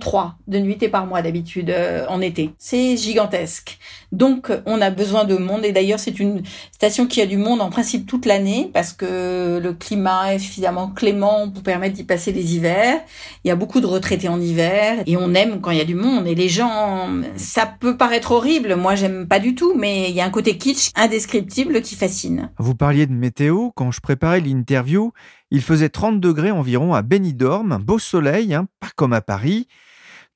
de 0.49 0.59
nuitées 0.59 0.89
par 0.89 1.07
mois 1.07 1.23
d'habitude 1.23 1.71
euh, 1.71 2.07
en 2.09 2.21
été. 2.21 2.55
C'est 2.59 2.97
gigantesque. 2.97 3.79
Donc 4.13 4.51
on 4.65 4.81
a 4.81 4.91
besoin 4.91 5.25
de 5.25 5.37
monde 5.37 5.65
et 5.65 5.73
d'ailleurs 5.73 5.99
c'est 5.99 6.19
une 6.19 6.43
station 6.73 7.07
qui 7.07 7.21
a 7.21 7.27
du 7.27 7.37
monde 7.37 7.61
en 7.61 7.69
principe 7.69 8.07
toute 8.07 8.27
l'année 8.27 8.71
parce 8.73 8.94
que 8.95 9.61
le 9.63 9.73
climat 9.73 10.35
est 10.35 10.39
suffisamment 10.39 10.89
clément 10.89 11.51
pour 11.51 11.63
permettre 11.63 11.95
d'y 11.95 12.05
passer 12.05 12.33
les 12.33 12.57
hivers. 12.57 13.01
Il 13.45 13.49
y 13.49 13.51
a 13.51 13.57
beaucoup 13.57 13.81
de 13.81 13.87
retraités 13.87 14.29
en 14.29 14.41
hiver 14.41 15.03
et 15.07 15.17
on 15.17 15.35
aime 15.35 15.61
quand 15.61 15.71
il 15.71 15.79
y 15.79 15.81
a 15.81 15.85
du 15.85 15.95
monde. 15.95 16.27
Et 16.27 16.35
les 16.35 16.49
gens, 16.49 17.09
ça 17.37 17.67
peut 17.67 17.97
paraître 17.97 18.33
horrible, 18.33 18.77
moi 18.77 18.95
j'aime 18.95 19.27
pas 19.27 19.39
du 19.39 19.55
tout, 19.55 19.75
mais 19.77 20.11
il 20.11 20.15
y 20.15 20.21
a 20.21 20.25
un 20.25 20.31
côté 20.31 20.59
kitsch 20.59 20.91
indescriptible 20.95 21.83
qui 21.83 21.95
fascine. 21.95 22.51
Vous 22.59 22.75
parliez 22.75 23.07
de 23.07 23.13
météo, 23.13 23.71
quand 23.75 23.91
je 23.91 24.01
préparais 24.01 24.41
l'interview, 24.41 25.13
il 25.51 25.63
faisait 25.63 25.89
30 25.89 26.21
degrés 26.21 26.51
environ 26.51 26.95
à 26.95 27.03
Benidorm, 27.03 27.79
beau 27.79 27.99
soleil, 27.99 28.55
hein, 28.55 28.67
pas 28.81 28.89
comme 28.97 29.13
à 29.13 29.21
Paris. 29.21 29.69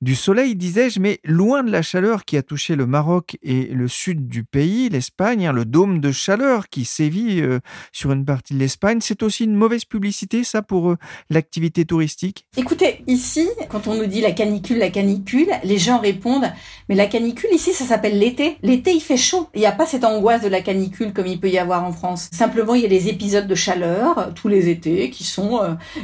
Du 0.01 0.15
soleil, 0.15 0.55
disais-je, 0.55 0.97
mais 1.01 1.19
loin 1.25 1.61
de 1.61 1.69
la 1.69 1.81
chaleur 1.81 2.23
qui 2.23 2.37
a 2.37 2.41
touché 2.41 2.77
le 2.77 2.87
Maroc 2.87 3.37
et 3.43 3.65
le 3.65 3.89
sud 3.89 4.29
du 4.29 4.45
pays, 4.45 4.87
l'Espagne, 4.87 5.45
hein, 5.45 5.51
le 5.51 5.65
dôme 5.65 5.99
de 5.99 6.13
chaleur 6.13 6.69
qui 6.69 6.85
sévit 6.85 7.41
euh, 7.41 7.59
sur 7.91 8.13
une 8.13 8.23
partie 8.23 8.53
de 8.53 8.59
l'Espagne, 8.59 8.99
c'est 9.01 9.23
aussi 9.23 9.43
une 9.43 9.55
mauvaise 9.55 9.83
publicité, 9.83 10.45
ça, 10.45 10.61
pour 10.61 10.91
euh, 10.91 10.97
l'activité 11.29 11.83
touristique? 11.83 12.45
Écoutez, 12.55 13.03
ici, 13.07 13.49
quand 13.67 13.87
on 13.87 13.95
nous 13.95 14.05
dit 14.05 14.21
la 14.21 14.31
canicule, 14.31 14.77
la 14.77 14.89
canicule, 14.89 15.49
les 15.65 15.77
gens 15.77 15.99
répondent, 15.99 16.49
mais 16.87 16.95
la 16.95 17.07
canicule, 17.07 17.49
ici, 17.51 17.73
ça 17.73 17.83
s'appelle 17.83 18.17
l'été. 18.19 18.55
L'été, 18.63 18.93
il 18.93 19.01
fait 19.01 19.17
chaud. 19.17 19.49
Il 19.53 19.59
n'y 19.59 19.67
a 19.67 19.73
pas 19.73 19.85
cette 19.85 20.05
angoisse 20.05 20.41
de 20.41 20.47
la 20.47 20.61
canicule 20.61 21.11
comme 21.11 21.27
il 21.27 21.41
peut 21.41 21.49
y 21.49 21.57
avoir 21.57 21.83
en 21.83 21.91
France. 21.91 22.29
Simplement, 22.31 22.73
il 22.73 22.83
y 22.83 22.85
a 22.85 22.89
des 22.89 23.09
épisodes 23.09 23.47
de 23.47 23.55
chaleur 23.55 24.17
euh, 24.17 24.25
tous 24.33 24.47
les 24.47 24.69
étés 24.69 25.09
qui 25.09 25.25
sont, 25.25 25.59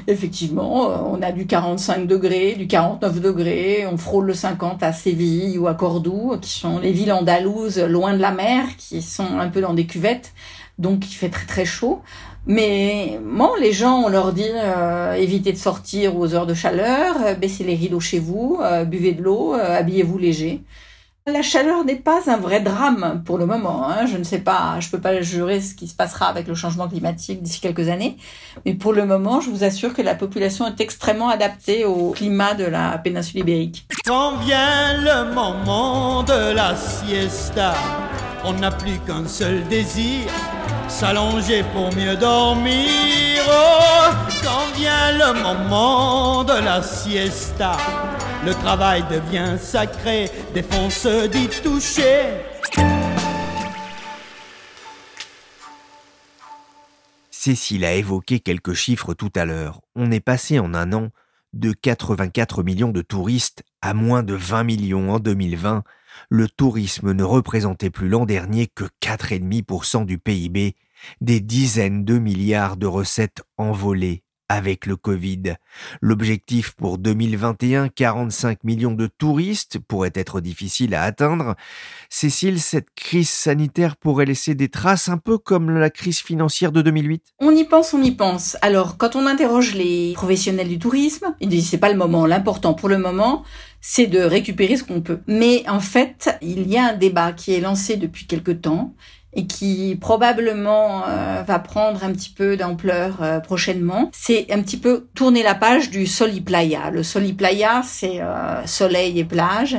effectivement, 0.07 0.87
on 1.09 1.21
a 1.21 1.31
du 1.31 1.47
45 1.47 2.07
degrés, 2.07 2.55
du 2.55 2.67
49 2.67 3.21
degrés, 3.21 3.84
on 3.85 3.97
frôle 3.97 4.25
le 4.25 4.33
50 4.33 4.83
à 4.83 4.93
Séville 4.93 5.57
ou 5.57 5.67
à 5.67 5.73
Cordoue, 5.73 6.37
qui 6.41 6.51
sont 6.51 6.79
les 6.79 6.91
villes 6.91 7.11
andalouses 7.11 7.79
loin 7.79 8.13
de 8.13 8.19
la 8.19 8.31
mer, 8.31 8.65
qui 8.77 9.01
sont 9.01 9.39
un 9.39 9.49
peu 9.49 9.61
dans 9.61 9.73
des 9.73 9.85
cuvettes, 9.85 10.33
donc 10.77 11.09
il 11.09 11.13
fait 11.13 11.29
très 11.29 11.45
très 11.45 11.65
chaud. 11.65 12.01
Mais 12.47 13.19
bon, 13.23 13.49
les 13.59 13.71
gens, 13.71 14.03
on 14.03 14.09
leur 14.09 14.31
dit 14.31 14.43
euh, 14.53 15.13
évitez 15.13 15.51
de 15.51 15.57
sortir 15.57 16.15
aux 16.15 16.35
heures 16.35 16.45
de 16.45 16.53
chaleur, 16.53 17.15
euh, 17.25 17.33
baissez 17.33 17.63
les 17.63 17.75
rideaux 17.75 17.99
chez 17.99 18.19
vous, 18.19 18.59
euh, 18.61 18.85
buvez 18.85 19.13
de 19.13 19.23
l'eau, 19.23 19.53
habillez-vous 19.53 20.17
léger. 20.17 20.61
La 21.27 21.41
chaleur 21.41 21.83
n'est 21.83 21.95
pas 21.95 22.29
un 22.29 22.37
vrai 22.37 22.59
drame 22.59 23.23
pour 23.25 23.39
le 23.39 23.47
moment. 23.47 23.89
Hein. 23.89 24.05
Je 24.05 24.15
ne 24.15 24.23
sais 24.23 24.37
pas, 24.37 24.79
je 24.79 24.91
peux 24.91 25.01
pas 25.01 25.23
jurer 25.23 25.59
ce 25.59 25.73
qui 25.73 25.87
se 25.87 25.95
passera 25.95 26.27
avec 26.27 26.47
le 26.47 26.53
changement 26.53 26.87
climatique 26.87 27.41
d'ici 27.41 27.59
quelques 27.61 27.89
années, 27.89 28.17
mais 28.63 28.75
pour 28.75 28.93
le 28.93 29.07
moment, 29.07 29.41
je 29.41 29.49
vous 29.49 29.63
assure 29.63 29.95
que 29.95 30.03
la 30.03 30.13
population 30.13 30.67
est 30.67 30.79
extrêmement 30.79 31.29
adaptée 31.29 31.83
au 31.83 32.11
climat 32.11 32.53
de 32.53 32.65
la 32.65 32.99
péninsule 32.99 33.39
ibérique. 33.39 33.87
Quand 34.05 34.37
vient 34.37 35.01
le 35.01 35.33
moment 35.33 36.21
de 36.21 36.53
la 36.53 36.75
siesta, 36.75 37.73
on 38.43 38.53
n'a 38.53 38.69
plus 38.69 38.99
qu'un 39.07 39.27
seul 39.27 39.67
désir, 39.67 40.27
s'allonger 40.87 41.65
pour 41.73 41.91
mieux 41.95 42.15
dormir. 42.17 42.85
Oh, 43.49 44.11
quand 44.43 44.79
vient 44.79 45.11
le 45.13 45.41
moment 45.41 46.43
de 46.43 46.63
la 46.63 46.83
siesta 46.83 47.77
le 48.45 48.53
travail 48.53 49.03
devient 49.09 49.57
sacré, 49.59 50.29
défonce 50.53 51.07
d'y 51.31 51.47
toucher. 51.47 52.43
Cécile 57.31 57.85
a 57.85 57.93
évoqué 57.93 58.39
quelques 58.39 58.73
chiffres 58.73 59.15
tout 59.15 59.31
à 59.35 59.45
l'heure. 59.45 59.81
On 59.95 60.11
est 60.11 60.19
passé 60.19 60.59
en 60.59 60.75
un 60.75 60.93
an 60.93 61.09
de 61.53 61.71
84 61.71 62.61
millions 62.63 62.91
de 62.91 63.01
touristes 63.01 63.63
à 63.81 63.95
moins 63.95 64.21
de 64.21 64.35
20 64.35 64.63
millions 64.63 65.11
en 65.11 65.19
2020. 65.19 65.83
Le 66.29 66.47
tourisme 66.47 67.13
ne 67.13 67.23
représentait 67.23 67.89
plus 67.89 68.09
l'an 68.09 68.25
dernier 68.25 68.67
que 68.67 68.85
4,5% 69.01 70.05
du 70.05 70.19
PIB, 70.19 70.75
des 71.21 71.39
dizaines 71.39 72.05
de 72.05 72.19
milliards 72.19 72.77
de 72.77 72.85
recettes 72.85 73.41
envolées 73.57 74.24
avec 74.49 74.85
le 74.85 74.95
Covid. 74.95 75.55
L'objectif 76.01 76.73
pour 76.73 76.97
2021, 76.97 77.89
45 77.89 78.63
millions 78.63 78.93
de 78.93 79.07
touristes, 79.07 79.79
pourrait 79.79 80.11
être 80.13 80.41
difficile 80.41 80.95
à 80.95 81.03
atteindre. 81.03 81.55
Cécile, 82.09 82.59
cette 82.59 82.89
crise 82.95 83.29
sanitaire 83.29 83.97
pourrait 83.97 84.25
laisser 84.25 84.55
des 84.55 84.69
traces 84.69 85.09
un 85.09 85.17
peu 85.17 85.37
comme 85.37 85.71
la 85.71 85.89
crise 85.89 86.19
financière 86.19 86.71
de 86.71 86.81
2008 86.81 87.33
On 87.39 87.55
y 87.55 87.63
pense, 87.63 87.93
on 87.93 88.01
y 88.01 88.11
pense. 88.11 88.57
Alors, 88.61 88.97
quand 88.97 89.15
on 89.15 89.25
interroge 89.25 89.75
les 89.75 90.13
professionnels 90.13 90.69
du 90.69 90.79
tourisme, 90.79 91.35
ils 91.39 91.49
disent 91.49 91.69
c'est 91.69 91.77
pas 91.77 91.91
le 91.91 91.97
moment. 91.97 92.25
L'important 92.25 92.73
pour 92.73 92.89
le 92.89 92.97
moment, 92.97 93.43
c'est 93.81 94.07
de 94.07 94.19
récupérer 94.19 94.77
ce 94.77 94.83
qu'on 94.83 95.01
peut. 95.01 95.19
Mais 95.27 95.63
en 95.67 95.79
fait, 95.79 96.37
il 96.41 96.67
y 96.67 96.77
a 96.77 96.85
un 96.85 96.93
débat 96.93 97.33
qui 97.33 97.53
est 97.53 97.59
lancé 97.59 97.97
depuis 97.97 98.25
quelque 98.25 98.51
temps 98.51 98.95
et 99.35 99.45
qui 99.45 99.97
probablement 99.99 101.03
euh, 101.07 101.43
va 101.45 101.59
prendre 101.59 102.03
un 102.03 102.11
petit 102.11 102.29
peu 102.29 102.55
d'ampleur 102.55 103.17
euh, 103.21 103.39
prochainement, 103.39 104.09
c'est 104.13 104.47
un 104.51 104.61
petit 104.61 104.77
peu 104.77 105.07
tourner 105.13 105.43
la 105.43 105.55
page 105.55 105.89
du 105.89 106.07
Soli 106.07 106.41
Playa. 106.41 106.89
Le 106.89 107.03
Soli 107.03 107.33
Playa, 107.33 107.81
c'est 107.83 108.21
euh, 108.21 108.65
soleil 108.65 109.19
et 109.19 109.25
plage. 109.25 109.77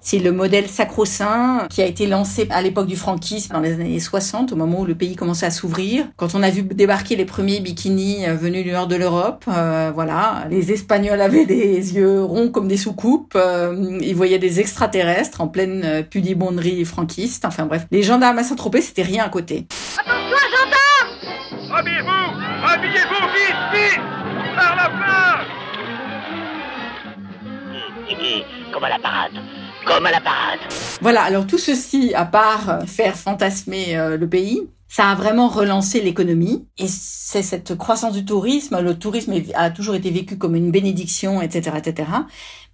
C'est 0.00 0.18
le 0.18 0.32
modèle 0.32 0.68
sacro-saint 0.68 1.66
qui 1.68 1.82
a 1.82 1.86
été 1.86 2.06
lancé 2.06 2.46
à 2.50 2.62
l'époque 2.62 2.86
du 2.86 2.96
franquisme 2.96 3.52
dans 3.52 3.60
les 3.60 3.74
années 3.74 4.00
60, 4.00 4.52
au 4.52 4.56
moment 4.56 4.80
où 4.80 4.84
le 4.84 4.94
pays 4.94 5.16
commençait 5.16 5.46
à 5.46 5.50
s'ouvrir. 5.50 6.06
Quand 6.16 6.34
on 6.34 6.42
a 6.42 6.50
vu 6.50 6.62
débarquer 6.62 7.16
les 7.16 7.24
premiers 7.24 7.60
bikinis 7.60 8.26
euh, 8.26 8.34
venus 8.34 8.64
du 8.64 8.72
nord 8.72 8.86
de 8.86 8.96
l'Europe, 8.96 9.44
euh, 9.48 9.90
voilà, 9.94 10.44
les 10.50 10.72
Espagnols 10.72 11.20
avaient 11.20 11.46
des 11.46 11.94
yeux 11.94 12.22
ronds 12.22 12.48
comme 12.48 12.68
des 12.68 12.76
soucoupes. 12.76 13.34
Euh, 13.36 13.98
ils 14.00 14.14
voyaient 14.14 14.38
des 14.38 14.60
extraterrestres 14.60 15.40
en 15.40 15.48
pleine 15.48 16.04
pudibonderie 16.08 16.84
franquiste. 16.84 17.44
Enfin 17.44 17.66
bref, 17.66 17.86
les 17.90 18.02
gendarmes 18.02 18.38
à 18.38 18.44
Saint-Tropez, 18.44 18.80
c'était 18.80 19.02
rien 19.02 19.24
à 19.24 19.28
côté. 19.28 19.66
Attention, 19.98 20.36
gendarmes 20.56 21.78
Habillez-vous 21.78 22.66
Habillez-vous 22.66 23.26
vite, 23.34 23.56
vite 23.74 24.00
Par 24.56 24.76
la 24.76 24.88
plage 24.88 25.46
Comme 28.72 28.84
à 28.84 28.88
la 28.88 28.98
parade? 28.98 29.32
Voilà, 31.00 31.22
alors 31.22 31.46
tout 31.46 31.58
ceci, 31.58 32.12
à 32.14 32.24
part 32.24 32.70
euh, 32.70 32.80
faire 32.86 33.16
fantasmer 33.16 33.96
euh, 33.96 34.16
le 34.16 34.28
pays, 34.28 34.62
ça 34.88 35.10
a 35.10 35.14
vraiment 35.14 35.48
relancé 35.48 36.00
l'économie. 36.00 36.66
Et 36.78 36.86
c'est 36.88 37.42
cette 37.42 37.76
croissance 37.76 38.14
du 38.14 38.24
tourisme. 38.24 38.80
Le 38.80 38.98
tourisme 38.98 39.34
a 39.54 39.70
toujours 39.70 39.94
été 39.94 40.10
vécu 40.10 40.38
comme 40.38 40.56
une 40.56 40.70
bénédiction, 40.70 41.42
etc., 41.42 41.76
etc. 41.76 42.08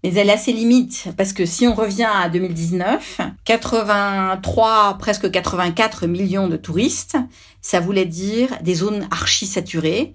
Mais 0.03 0.15
elle 0.15 0.31
a 0.31 0.37
ses 0.37 0.53
limites 0.53 1.09
parce 1.17 1.33
que 1.33 1.47
si 1.47 1.67
on 1.67 1.75
revient 1.75 2.07
à 2.13 2.29
2019, 2.29 3.21
83, 3.45 4.97
presque 4.99 5.31
84 5.31 6.07
millions 6.07 6.47
de 6.47 6.57
touristes, 6.57 7.17
ça 7.63 7.81
voulait 7.81 8.05
dire 8.05 8.51
des 8.63 8.75
zones 8.75 9.09
archi 9.11 9.47
saturées, 9.47 10.15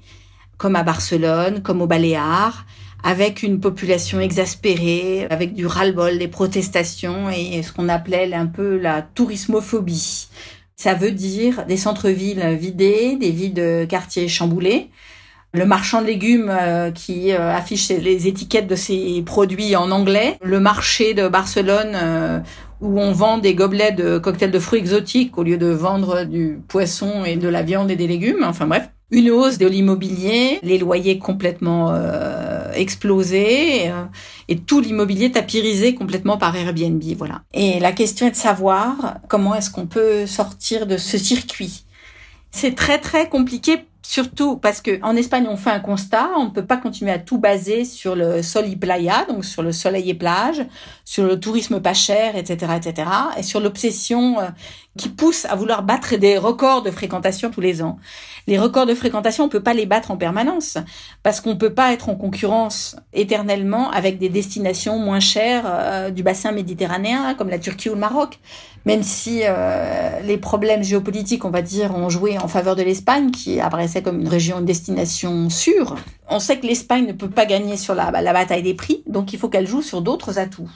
comme 0.58 0.75
à 0.75 0.84
Barcelone, 0.84 1.63
comme 1.63 1.82
aux 1.82 1.88
Baléares, 1.88 2.65
avec 3.03 3.44
une 3.44 3.60
population 3.60 4.20
exaspérée, 4.20 5.27
avec 5.29 5.53
du 5.53 5.65
ras-le-bol, 5.65 6.18
des 6.18 6.27
protestations 6.27 7.29
et 7.29 7.62
ce 7.63 7.72
qu'on 7.72 7.89
appelait 7.89 8.34
un 8.34 8.48
peu 8.48 8.77
la 8.77 9.01
tourismophobie. 9.01 10.27
Ça 10.75 10.94
veut 10.94 11.12
dire 11.12 11.65
des 11.65 11.77
centres-villes 11.77 12.56
vidés, 12.58 13.18
des 13.18 13.32
villes 13.32 13.53
de 13.53 13.86
quartiers 13.89 14.27
chamboulés, 14.27 14.89
le 15.53 15.65
marchand 15.65 16.01
de 16.01 16.08
légumes 16.08 16.50
euh, 16.50 16.91
qui 16.91 17.32
euh, 17.32 17.51
affiche 17.53 17.89
les 17.89 18.27
étiquettes 18.27 18.68
de 18.68 18.75
ses 18.75 19.24
produits 19.25 19.75
en 19.75 19.91
anglais, 19.91 20.38
le 20.44 20.60
marché 20.60 21.13
de 21.13 21.27
Barcelone 21.27 21.91
euh, 21.96 22.39
où 22.82 23.00
on 23.00 23.12
vend 23.12 23.39
des 23.39 23.56
gobelets 23.56 23.91
de 23.91 24.20
cocktails 24.20 24.51
de 24.51 24.60
fruits 24.60 24.79
exotiques 24.79 25.38
au 25.38 25.44
lieu 25.44 25.58
de 25.58 25.68
vendre 25.68 26.24
du 26.24 26.62
poisson 26.68 27.25
et 27.25 27.36
de 27.36 27.50
la 27.50 27.63
viande 27.63 27.89
et 27.91 27.96
des 27.96 28.08
légumes, 28.08 28.46
enfin 28.46 28.68
bref. 28.68 28.89
Une 29.12 29.32
hausse 29.32 29.58
de 29.58 29.65
l'immobilier, 29.65 30.60
les 30.62 30.77
loyers 30.77 31.18
complètement 31.18 31.91
explosés 32.73 33.91
et 34.47 34.57
tout 34.59 34.79
l'immobilier 34.79 35.31
tapirisé 35.31 35.95
complètement 35.95 36.38
par 36.38 36.55
Airbnb, 36.55 37.03
voilà. 37.17 37.41
Et 37.53 37.79
la 37.79 37.91
question 37.91 38.27
est 38.27 38.31
de 38.31 38.35
savoir 38.35 39.17
comment 39.27 39.55
est-ce 39.55 39.69
qu'on 39.69 39.88
peut 39.88 40.25
sortir 40.25 40.88
de 40.88 40.97
ce 40.97 41.17
circuit. 41.17 41.85
C'est 42.51 42.75
très 42.75 42.99
très 42.99 43.29
compliqué 43.29 43.85
Surtout 44.09 44.57
parce 44.57 44.81
que 44.81 44.99
en 45.03 45.15
Espagne, 45.15 45.45
on 45.47 45.55
fait 45.55 45.69
un 45.69 45.79
constat, 45.79 46.31
on 46.35 46.45
ne 46.45 46.49
peut 46.49 46.65
pas 46.65 46.77
continuer 46.77 47.11
à 47.11 47.19
tout 47.19 47.38
baser 47.38 47.85
sur 47.85 48.15
le 48.15 48.41
sol 48.41 48.67
y 48.67 48.75
playa, 48.75 49.25
donc 49.29 49.45
sur 49.45 49.61
le 49.61 49.71
soleil 49.71 50.09
et 50.09 50.15
plage, 50.15 50.65
sur 51.05 51.25
le 51.25 51.39
tourisme 51.39 51.79
pas 51.79 51.93
cher, 51.93 52.35
etc., 52.35 52.73
etc., 52.75 53.07
et 53.38 53.43
sur 53.43 53.59
l'obsession 53.59 54.39
euh, 54.39 54.47
qui 54.98 55.10
pousse 55.10 55.46
à 55.46 55.55
vouloir 55.55 55.84
battre 55.84 56.15
des 56.15 56.38
records 56.38 56.81
de 56.81 56.91
fréquentation 56.91 57.51
tous 57.51 57.62
les 57.62 57.81
ans. 57.81 57.98
Les 58.48 58.58
records 58.58 58.86
de 58.86 58.96
fréquentation, 58.96 59.46
on 59.46 59.50
peut 59.50 59.63
pas 59.63 59.74
les 59.74 59.86
battre 59.86 60.12
en 60.12 60.17
permanence 60.17 60.77
parce 61.24 61.41
qu'on 61.41 61.55
peut 61.55 61.74
pas 61.74 61.93
être 61.93 62.10
en 62.10 62.15
concurrence 62.15 62.96
éternellement 63.13 63.91
avec 63.91 64.17
des 64.17 64.29
destinations 64.29 64.98
moins 64.98 65.19
chères 65.19 65.63
euh, 65.65 66.10
du 66.10 66.24
bassin 66.24 66.51
méditerranéen 66.51 67.34
comme 67.36 67.50
la 67.50 67.60
Turquie 67.60 67.89
ou 67.89 67.93
le 67.93 68.00
Maroc 68.00 68.39
même 68.86 69.03
si 69.03 69.41
euh, 69.43 70.19
les 70.22 70.38
problèmes 70.38 70.84
géopolitiques, 70.84 71.46
on 71.46 71.50
va 71.50 71.62
dire, 71.62 71.96
ont 71.96 72.10
joué 72.10 72.38
en 72.39 72.48
faveur 72.48 72.75
de 72.75 72.84
l'Espagne, 72.84 73.31
qui 73.31 73.60
apparaissait 73.60 74.01
comme 74.01 74.19
une 74.19 74.27
région, 74.27 74.62
de 74.62 74.65
destination 74.65 75.50
sûre. 75.50 75.96
On 76.27 76.39
sait 76.39 76.58
que 76.58 76.65
l'Espagne 76.65 77.05
ne 77.05 77.13
peut 77.13 77.29
pas 77.29 77.46
gagner 77.46 77.77
sur 77.77 77.96
la, 77.96 78.10
la 78.10 78.34
bataille 78.34 78.63
des 78.63 78.74
prix, 78.74 79.03
donc 79.08 79.34
il 79.34 79.39
faut 79.39 79.50
qu'elle 79.50 79.67
joue 79.67 79.81
sur 79.81 80.01
d'autres 80.01 80.39
atouts. 80.39 80.69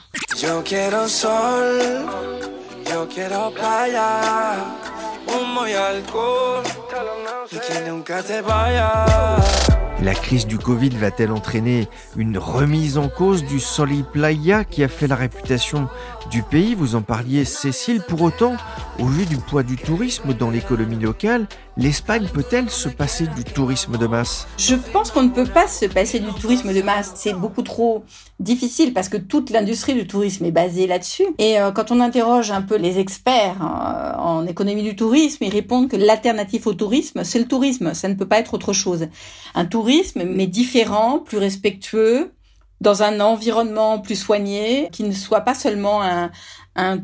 La 10.02 10.12
crise 10.12 10.46
du 10.46 10.58
Covid 10.58 10.90
va-t-elle 10.90 11.32
entraîner 11.32 11.88
une 12.16 12.36
remise 12.36 12.98
en 12.98 13.08
cause 13.08 13.42
du 13.44 13.58
Soli 13.58 14.02
Playa 14.02 14.64
qui 14.64 14.84
a 14.84 14.88
fait 14.88 15.06
la 15.06 15.16
réputation 15.16 15.88
du 16.30 16.42
pays? 16.42 16.74
Vous 16.74 16.94
en 16.94 17.00
parliez, 17.00 17.46
Cécile. 17.46 18.02
Pour 18.02 18.20
autant, 18.20 18.56
au 18.98 19.06
vu 19.06 19.24
du 19.24 19.36
poids 19.38 19.62
du 19.62 19.76
tourisme 19.76 20.34
dans 20.34 20.50
l'économie 20.50 20.98
locale, 20.98 21.46
l'Espagne 21.76 22.26
peut-elle 22.32 22.70
se 22.70 22.88
passer 22.88 23.26
du 23.36 23.44
tourisme 23.44 23.98
de 23.98 24.06
masse? 24.06 24.46
Je 24.58 24.74
pense 24.74 25.10
qu'on 25.10 25.22
ne 25.22 25.30
peut 25.30 25.46
pas 25.46 25.66
se 25.66 25.86
passer 25.86 26.20
du 26.20 26.32
tourisme 26.32 26.72
de 26.72 26.82
masse. 26.82 27.12
C'est 27.16 27.32
beaucoup 27.32 27.62
trop 27.62 28.04
difficile 28.38 28.92
parce 28.92 29.08
que 29.08 29.16
toute 29.16 29.50
l'industrie 29.50 29.94
du 29.94 30.06
tourisme 30.06 30.44
est 30.44 30.50
basée 30.50 30.86
là-dessus. 30.86 31.26
Et 31.38 31.60
euh, 31.60 31.72
quand 31.72 31.90
on 31.90 32.00
interroge 32.00 32.50
un 32.50 32.62
peu 32.62 32.76
les 32.76 32.98
experts 32.98 33.56
euh, 33.60 34.18
en 34.18 34.46
économie 34.46 34.82
du 34.82 34.96
tourisme, 34.96 35.44
ils 35.44 35.52
répondent 35.52 35.88
que 35.88 35.96
l'alternative 35.96 36.66
au 36.66 36.74
tourisme, 36.74 37.24
c'est 37.24 37.38
le 37.38 37.46
tourisme. 37.46 37.94
Ça 37.94 38.08
ne 38.08 38.14
peut 38.14 38.28
pas 38.28 38.38
être 38.38 38.54
autre 38.54 38.72
chose. 38.72 39.08
Un 39.54 39.64
tourisme, 39.64 40.24
mais 40.24 40.46
différent, 40.46 41.18
plus 41.18 41.38
respectueux, 41.38 42.32
dans 42.80 43.02
un 43.02 43.20
environnement 43.20 43.98
plus 43.98 44.16
soigné, 44.16 44.88
qui 44.92 45.04
ne 45.04 45.12
soit 45.12 45.40
pas 45.40 45.54
seulement 45.54 46.02
un, 46.02 46.30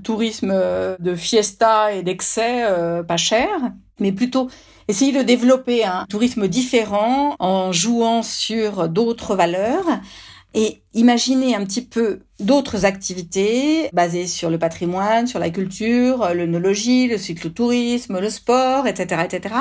tourisme 0.03 0.53
de 0.99 1.15
fiesta 1.15 1.93
et 1.93 2.03
d'excès 2.03 2.65
euh, 2.65 3.05
pas 3.05 3.17
cher, 3.17 3.49
mais 4.01 4.13
plutôt 4.13 4.49
essayer 4.89 5.13
de 5.13 5.23
développer 5.23 5.85
un 5.85 6.07
tourisme 6.09 6.49
différent 6.49 7.37
en 7.39 7.73
jouant 7.73 8.23
sur 8.23 8.89
d'autres 8.89 9.37
valeurs 9.37 9.87
et 10.53 10.83
imaginer 10.95 11.55
un 11.55 11.65
petit 11.65 11.83
peu 11.83 12.21
d'autres 12.41 12.85
activités 12.85 13.89
basées 13.93 14.27
sur 14.27 14.51
le 14.51 14.59
patrimoine, 14.59 15.29
sur 15.29 15.39
la 15.39 15.51
culture, 15.51 16.35
l'œnologie, 16.35 17.07
le 17.07 17.19
cyclotourisme, 17.19 18.19
le 18.19 18.31
sport, 18.31 18.89
etc., 18.89 19.23
etc. 19.25 19.55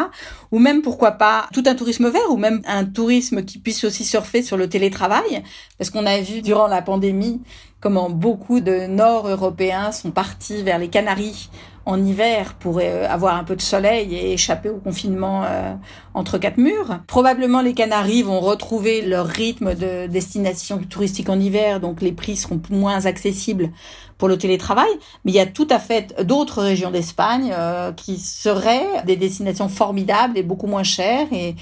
Ou 0.51 0.57
même, 0.57 0.81
pourquoi 0.81 1.11
pas, 1.11 1.47
tout 1.53 1.63
un 1.67 1.75
tourisme 1.75 2.09
vert 2.09 2.31
ou 2.31 2.37
même 2.37 2.61
un 2.65 2.85
tourisme 2.85 3.43
qui 3.43 3.59
puisse 3.59 3.83
aussi 3.83 4.03
surfer 4.03 4.41
sur 4.41 4.57
le 4.57 4.67
télétravail. 4.67 5.43
Parce 5.77 5.91
qu'on 5.91 6.07
a 6.07 6.19
vu 6.21 6.41
durant 6.41 6.67
la 6.67 6.81
pandémie 6.81 7.39
comment 7.79 8.09
beaucoup 8.09 8.59
de 8.59 8.87
Nord-Européens 8.87 9.91
sont 9.91 10.11
partis 10.11 10.63
vers 10.63 10.79
les 10.79 10.89
Canaries 10.89 11.49
en 11.89 12.05
hiver 12.05 12.53
pour 12.53 12.79
euh, 12.79 13.07
avoir 13.09 13.35
un 13.35 13.43
peu 13.43 13.55
de 13.55 13.61
soleil 13.61 14.15
et 14.15 14.33
échapper 14.33 14.69
au 14.69 14.77
confinement 14.77 15.43
euh, 15.43 15.73
entre 16.13 16.37
quatre 16.37 16.57
murs. 16.57 16.99
Probablement 17.07 17.61
les 17.61 17.73
Canaries 17.73 18.21
vont 18.21 18.39
retrouver 18.39 19.01
leur 19.01 19.25
rythme 19.25 19.73
de 19.73 20.05
destination 20.05 20.79
touristique 20.87 21.29
en 21.29 21.39
hiver, 21.39 21.79
donc 21.79 22.01
les 22.01 22.11
prix 22.11 22.35
seront 22.35 22.61
moins 22.69 23.07
accessibles 23.07 23.71
pour 24.19 24.27
le 24.27 24.37
télétravail. 24.37 24.89
Mais 25.25 25.31
il 25.31 25.35
y 25.35 25.39
a 25.39 25.47
tout 25.47 25.67
à 25.71 25.79
fait 25.79 26.23
d'autres 26.23 26.61
régions 26.61 26.91
d'Espagne 26.91 27.51
euh, 27.57 27.91
qui 27.91 28.19
seraient 28.19 29.03
des 29.07 29.15
destinations 29.15 29.67
formidables 29.67 30.37
et 30.37 30.43
beaucoup 30.43 30.67
moins 30.67 30.83
chères 30.83 31.27
et 31.31 31.55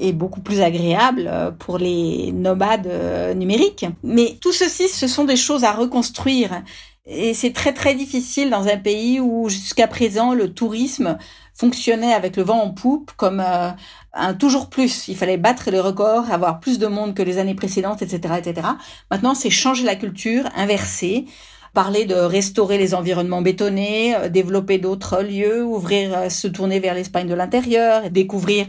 et 0.00 0.12
beaucoup 0.12 0.40
plus 0.40 0.60
agréables 0.60 1.28
pour 1.58 1.76
les 1.76 2.30
nomades 2.30 2.88
numériques. 3.34 3.84
Mais 4.04 4.38
tout 4.40 4.52
ceci, 4.52 4.88
ce 4.88 5.08
sont 5.08 5.24
des 5.24 5.34
choses 5.34 5.64
à 5.64 5.72
reconstruire. 5.72 6.62
Et 7.10 7.32
c'est 7.32 7.54
très 7.54 7.72
très 7.72 7.94
difficile 7.94 8.50
dans 8.50 8.68
un 8.68 8.76
pays 8.76 9.18
où 9.18 9.48
jusqu'à 9.48 9.86
présent 9.86 10.34
le 10.34 10.52
tourisme 10.52 11.16
fonctionnait 11.54 12.12
avec 12.12 12.36
le 12.36 12.42
vent 12.42 12.60
en 12.60 12.70
poupe 12.70 13.12
comme 13.16 13.40
euh, 13.40 13.70
un 14.12 14.34
toujours 14.34 14.68
plus. 14.68 15.08
Il 15.08 15.16
fallait 15.16 15.38
battre 15.38 15.70
les 15.70 15.80
records, 15.80 16.30
avoir 16.30 16.60
plus 16.60 16.78
de 16.78 16.86
monde 16.86 17.14
que 17.14 17.22
les 17.22 17.38
années 17.38 17.54
précédentes, 17.54 18.02
etc., 18.02 18.34
etc. 18.38 18.68
Maintenant, 19.10 19.34
c'est 19.34 19.48
changer 19.48 19.84
la 19.84 19.96
culture, 19.96 20.44
inverser, 20.54 21.24
parler 21.72 22.04
de 22.04 22.14
restaurer 22.14 22.76
les 22.76 22.94
environnements 22.94 23.40
bétonnés, 23.40 24.14
euh, 24.14 24.28
développer 24.28 24.76
d'autres 24.76 25.22
lieux, 25.22 25.64
ouvrir, 25.64 26.16
euh, 26.16 26.28
se 26.28 26.46
tourner 26.46 26.78
vers 26.78 26.94
l'Espagne 26.94 27.26
de 27.26 27.34
l'intérieur, 27.34 28.10
découvrir 28.10 28.66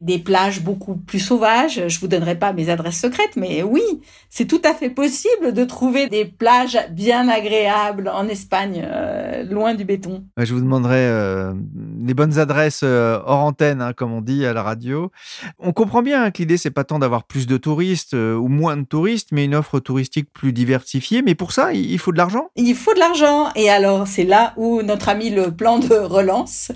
des 0.00 0.18
plages 0.18 0.62
beaucoup 0.62 0.96
plus 0.96 1.18
sauvages. 1.18 1.88
Je 1.88 2.00
vous 2.00 2.08
donnerai 2.08 2.38
pas 2.38 2.52
mes 2.52 2.68
adresses 2.68 3.00
secrètes, 3.00 3.36
mais 3.36 3.62
oui, 3.62 3.82
c'est 4.28 4.44
tout 4.44 4.60
à 4.64 4.74
fait 4.74 4.90
possible 4.90 5.52
de 5.52 5.64
trouver 5.64 6.08
des 6.08 6.24
plages 6.24 6.78
bien 6.90 7.28
agréables 7.28 8.08
en 8.08 8.28
Espagne, 8.28 8.86
euh, 8.86 9.42
loin 9.44 9.74
du 9.74 9.84
béton. 9.84 10.24
Je 10.36 10.52
vous 10.52 10.60
demanderai 10.60 10.98
euh, 10.98 11.54
les 11.98 12.14
bonnes 12.14 12.38
adresses 12.38 12.80
euh, 12.82 13.18
hors 13.24 13.40
antenne, 13.40 13.80
hein, 13.80 13.92
comme 13.92 14.12
on 14.12 14.20
dit 14.20 14.44
à 14.44 14.52
la 14.52 14.62
radio. 14.62 15.10
On 15.58 15.72
comprend 15.72 16.02
bien 16.02 16.24
hein, 16.24 16.30
que 16.30 16.38
l'idée 16.38 16.56
c'est 16.56 16.70
pas 16.70 16.84
tant 16.84 16.98
d'avoir 16.98 17.24
plus 17.24 17.46
de 17.46 17.56
touristes 17.56 18.14
ou 18.14 18.48
moins 18.48 18.76
de 18.76 18.84
touristes, 18.84 19.28
mais 19.32 19.44
une 19.44 19.54
offre 19.54 19.80
touristique 19.80 20.32
plus 20.32 20.52
diversifiée. 20.52 21.22
Mais 21.22 21.34
pour 21.34 21.52
ça, 21.52 21.72
il 21.72 21.98
faut 21.98 22.12
de 22.12 22.18
l'argent. 22.18 22.48
Il 22.56 22.74
faut 22.74 22.94
de 22.94 22.98
l'argent, 22.98 23.50
et 23.54 23.70
alors 23.70 24.06
c'est 24.06 24.24
là 24.24 24.52
où 24.56 24.82
notre 24.82 25.08
ami 25.08 25.30
le 25.30 25.50
plan 25.50 25.78
de 25.78 25.94
relance 25.94 26.72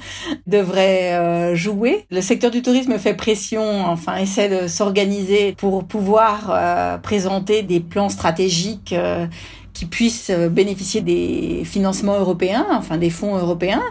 devrait 0.46 1.54
jouer. 1.54 2.06
Le 2.10 2.20
secteur 2.20 2.50
du 2.50 2.62
tourisme 2.62 2.98
fait 2.98 3.14
pression, 3.14 3.84
enfin 3.86 4.16
essaie 4.16 4.48
de 4.48 4.68
s'organiser 4.68 5.54
pour 5.56 5.84
pouvoir 5.84 6.50
euh, 6.50 6.98
présenter 6.98 7.62
des 7.62 7.80
plans 7.80 8.08
stratégiques 8.08 8.92
euh, 8.92 9.26
qui 9.72 9.86
puissent 9.86 10.30
euh, 10.30 10.48
bénéficier 10.48 11.00
des 11.00 11.62
financements 11.64 12.18
européens, 12.18 12.66
enfin 12.70 12.96
des 12.96 13.10
fonds 13.10 13.36
européens. 13.36 13.82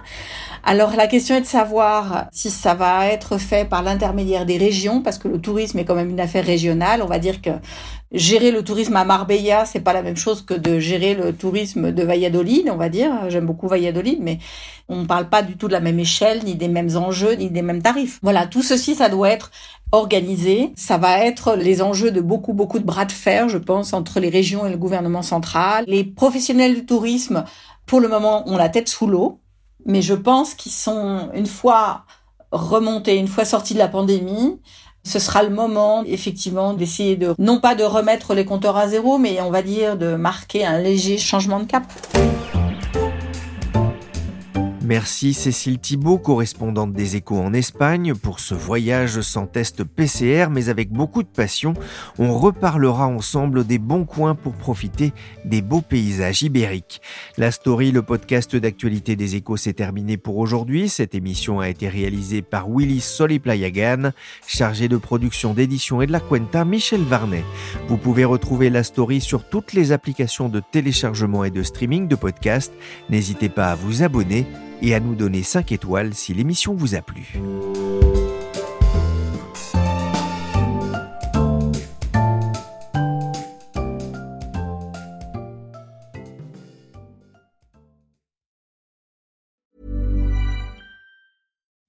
Alors 0.64 0.96
la 0.96 1.08
question 1.08 1.36
est 1.36 1.42
de 1.42 1.46
savoir 1.46 2.28
si 2.32 2.50
ça 2.50 2.74
va 2.74 3.08
être 3.08 3.38
fait 3.38 3.68
par 3.68 3.82
l'intermédiaire 3.82 4.46
des 4.46 4.58
régions, 4.58 5.02
parce 5.02 5.18
que 5.18 5.28
le 5.28 5.40
tourisme 5.40 5.80
est 5.80 5.86
quand 5.86 5.96
même 5.96 6.10
une 6.10 6.20
affaire 6.20 6.46
régionale. 6.46 7.02
On 7.02 7.08
va 7.08 7.20
dire 7.20 7.42
que 7.42 7.52
gérer 8.12 8.52
le 8.52 8.64
tourisme 8.64 8.96
à 8.96 9.06
Marbella, 9.06 9.66
c'est 9.66 9.80
pas 9.80 9.94
la 9.94 10.02
même 10.02 10.18
chose 10.18 10.42
que 10.42 10.54
de 10.54 10.80
gérer 10.80 11.16
le 11.16 11.34
tourisme 11.34 11.92
de 11.92 12.04
Valladolid, 12.04 12.70
on 12.72 12.76
va 12.76 12.90
dire. 12.90 13.12
J'aime 13.30 13.46
beaucoup 13.46 13.68
Valladolid, 13.68 14.20
mais 14.22 14.40
on 14.90 14.98
ne 14.98 15.06
parle 15.06 15.30
pas 15.30 15.42
du 15.42 15.56
tout 15.56 15.68
de 15.68 15.74
la 15.74 15.80
même 15.80 16.00
échelle, 16.00 16.44
ni 16.44 16.56
des 16.56 16.68
mêmes 16.68 16.96
enjeux, 16.98 17.34
ni 17.34 17.50
des 17.50 17.62
mêmes 17.62 17.82
tarifs. 17.82 18.20
Voilà, 18.22 18.46
tout 18.46 18.64
ceci, 18.64 18.96
ça 18.96 19.10
doit 19.10 19.30
être 19.30 19.52
organisé. 19.92 20.72
Ça 20.76 20.98
va 20.98 21.26
être 21.26 21.56
les 21.56 21.82
enjeux 21.82 22.12
de 22.12 22.22
beaucoup, 22.22 22.54
beaucoup 22.54 22.80
de 22.80 22.86
bras 22.86 23.06
de 23.06 23.12
fer, 23.12 23.50
je 23.50 23.58
pense, 23.58 23.94
entre 23.94 24.20
les 24.20 24.30
régions 24.30 24.66
et 24.66 24.70
le 24.70 24.78
gouvernement 24.78 25.22
central. 25.22 25.86
Les 25.88 26.04
professionnels 26.04 26.76
du 26.76 26.86
tourisme, 26.86 27.46
pour 27.86 28.02
le 28.02 28.08
moment, 28.08 28.48
ont 28.48 28.58
la 28.58 28.70
tête 28.70 28.90
sous 28.90 29.08
l'eau 29.08 29.40
mais 29.90 30.04
je 30.04 30.14
pense 30.14 30.54
qu'ils 30.54 30.72
sont, 30.72 31.30
une 31.34 31.48
fois 31.48 32.06
remontés, 32.52 33.18
une 33.18 33.28
fois 33.28 33.44
sortis 33.44 33.74
de 33.74 33.80
la 33.80 33.88
pandémie, 33.88 34.60
ce 35.04 35.18
sera 35.18 35.42
le 35.42 35.50
moment, 35.50 36.04
effectivement, 36.06 36.74
d'essayer 36.74 37.16
de, 37.16 37.34
non 37.40 37.60
pas 37.60 37.74
de 37.74 37.84
remettre 37.84 38.36
les 38.36 38.46
compteurs 38.46 38.78
à 38.78 38.88
zéro, 38.88 39.18
mais 39.18 39.42
on 39.42 39.50
va 39.50 39.64
dire 39.64 39.98
de 39.98 40.16
marquer 40.16 40.64
un 40.64 40.78
léger 40.78 41.18
changement 41.18 41.60
de 41.60 41.66
cap. 41.66 41.84
Merci 44.90 45.36
Cécile 45.36 45.78
Thibault, 45.78 46.18
correspondante 46.18 46.94
des 46.94 47.16
échos 47.16 47.38
en 47.38 47.54
Espagne, 47.54 48.16
pour 48.16 48.40
ce 48.40 48.56
voyage 48.56 49.22
sans 49.22 49.46
test 49.46 49.84
PCR, 49.84 50.48
mais 50.50 50.68
avec 50.68 50.90
beaucoup 50.90 51.22
de 51.22 51.28
passion. 51.28 51.76
On 52.18 52.36
reparlera 52.36 53.06
ensemble 53.06 53.68
des 53.68 53.78
bons 53.78 54.06
coins 54.06 54.34
pour 54.34 54.54
profiter 54.54 55.14
des 55.46 55.62
beaux 55.62 55.82
paysages 55.82 56.42
ibériques. 56.42 57.04
La 57.38 57.52
story, 57.52 57.92
le 57.92 58.02
podcast 58.02 58.56
d'actualité 58.56 59.16
des 59.16 59.36
échos, 59.36 59.58
s'est 59.58 59.74
terminé 59.74 60.18
pour 60.18 60.40
aujourd'hui. 60.40 60.90
Cette 60.90 61.14
émission 61.14 61.60
a 61.60 61.70
été 61.70 61.88
réalisée 61.88 62.42
par 62.42 62.68
Willy 62.68 63.00
Soliplayagan, 63.00 64.10
chargé 64.48 64.88
de 64.88 64.98
production, 64.98 65.54
d'édition 65.54 66.02
et 66.02 66.08
de 66.08 66.12
la 66.12 66.20
Cuenta, 66.20 66.66
Michel 66.66 67.04
Varnet. 67.04 67.44
Vous 67.90 67.98
pouvez 67.98 68.26
retrouver 68.26 68.72
la 68.72 68.82
story 68.82 69.22
sur 69.22 69.48
toutes 69.48 69.74
les 69.74 69.92
applications 69.92 70.50
de 70.50 70.64
téléchargement 70.72 71.44
et 71.44 71.52
de 71.52 71.62
streaming 71.62 72.08
de 72.08 72.16
podcasts. 72.16 72.74
N'hésitez 73.12 73.50
pas 73.50 73.68
à 73.68 73.76
vous 73.76 74.02
abonner 74.02 74.48
et 74.82 74.94
à 74.94 75.00
nous 75.00 75.16
donner 75.16 75.44
5 75.44 75.72
étoiles 75.72 76.14
si 76.14 76.34
l'émission 76.34 76.74
vous 76.74 76.96
a 76.96 77.02
plu. 77.02 77.40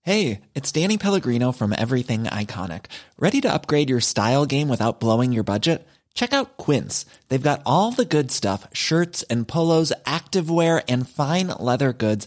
Hey, 0.02 0.40
it's 0.56 0.72
Danny 0.72 0.98
Pellegrino 0.98 1.52
from 1.52 1.72
Everything 1.72 2.24
Iconic. 2.24 2.86
Ready 3.16 3.40
to 3.42 3.52
upgrade 3.52 3.88
your 3.88 4.00
style 4.00 4.44
game 4.44 4.68
without 4.68 4.98
blowing 4.98 5.30
your 5.30 5.44
budget? 5.44 5.86
Check 6.14 6.32
out 6.32 6.56
Quince. 6.56 7.06
They've 7.28 7.40
got 7.40 7.62
all 7.64 7.92
the 7.92 8.04
good 8.04 8.32
stuff 8.32 8.66
shirts 8.72 9.22
and 9.30 9.46
polos, 9.46 9.92
activewear, 10.04 10.82
and 10.88 11.08
fine 11.08 11.48
leather 11.48 11.92
goods 11.92 12.26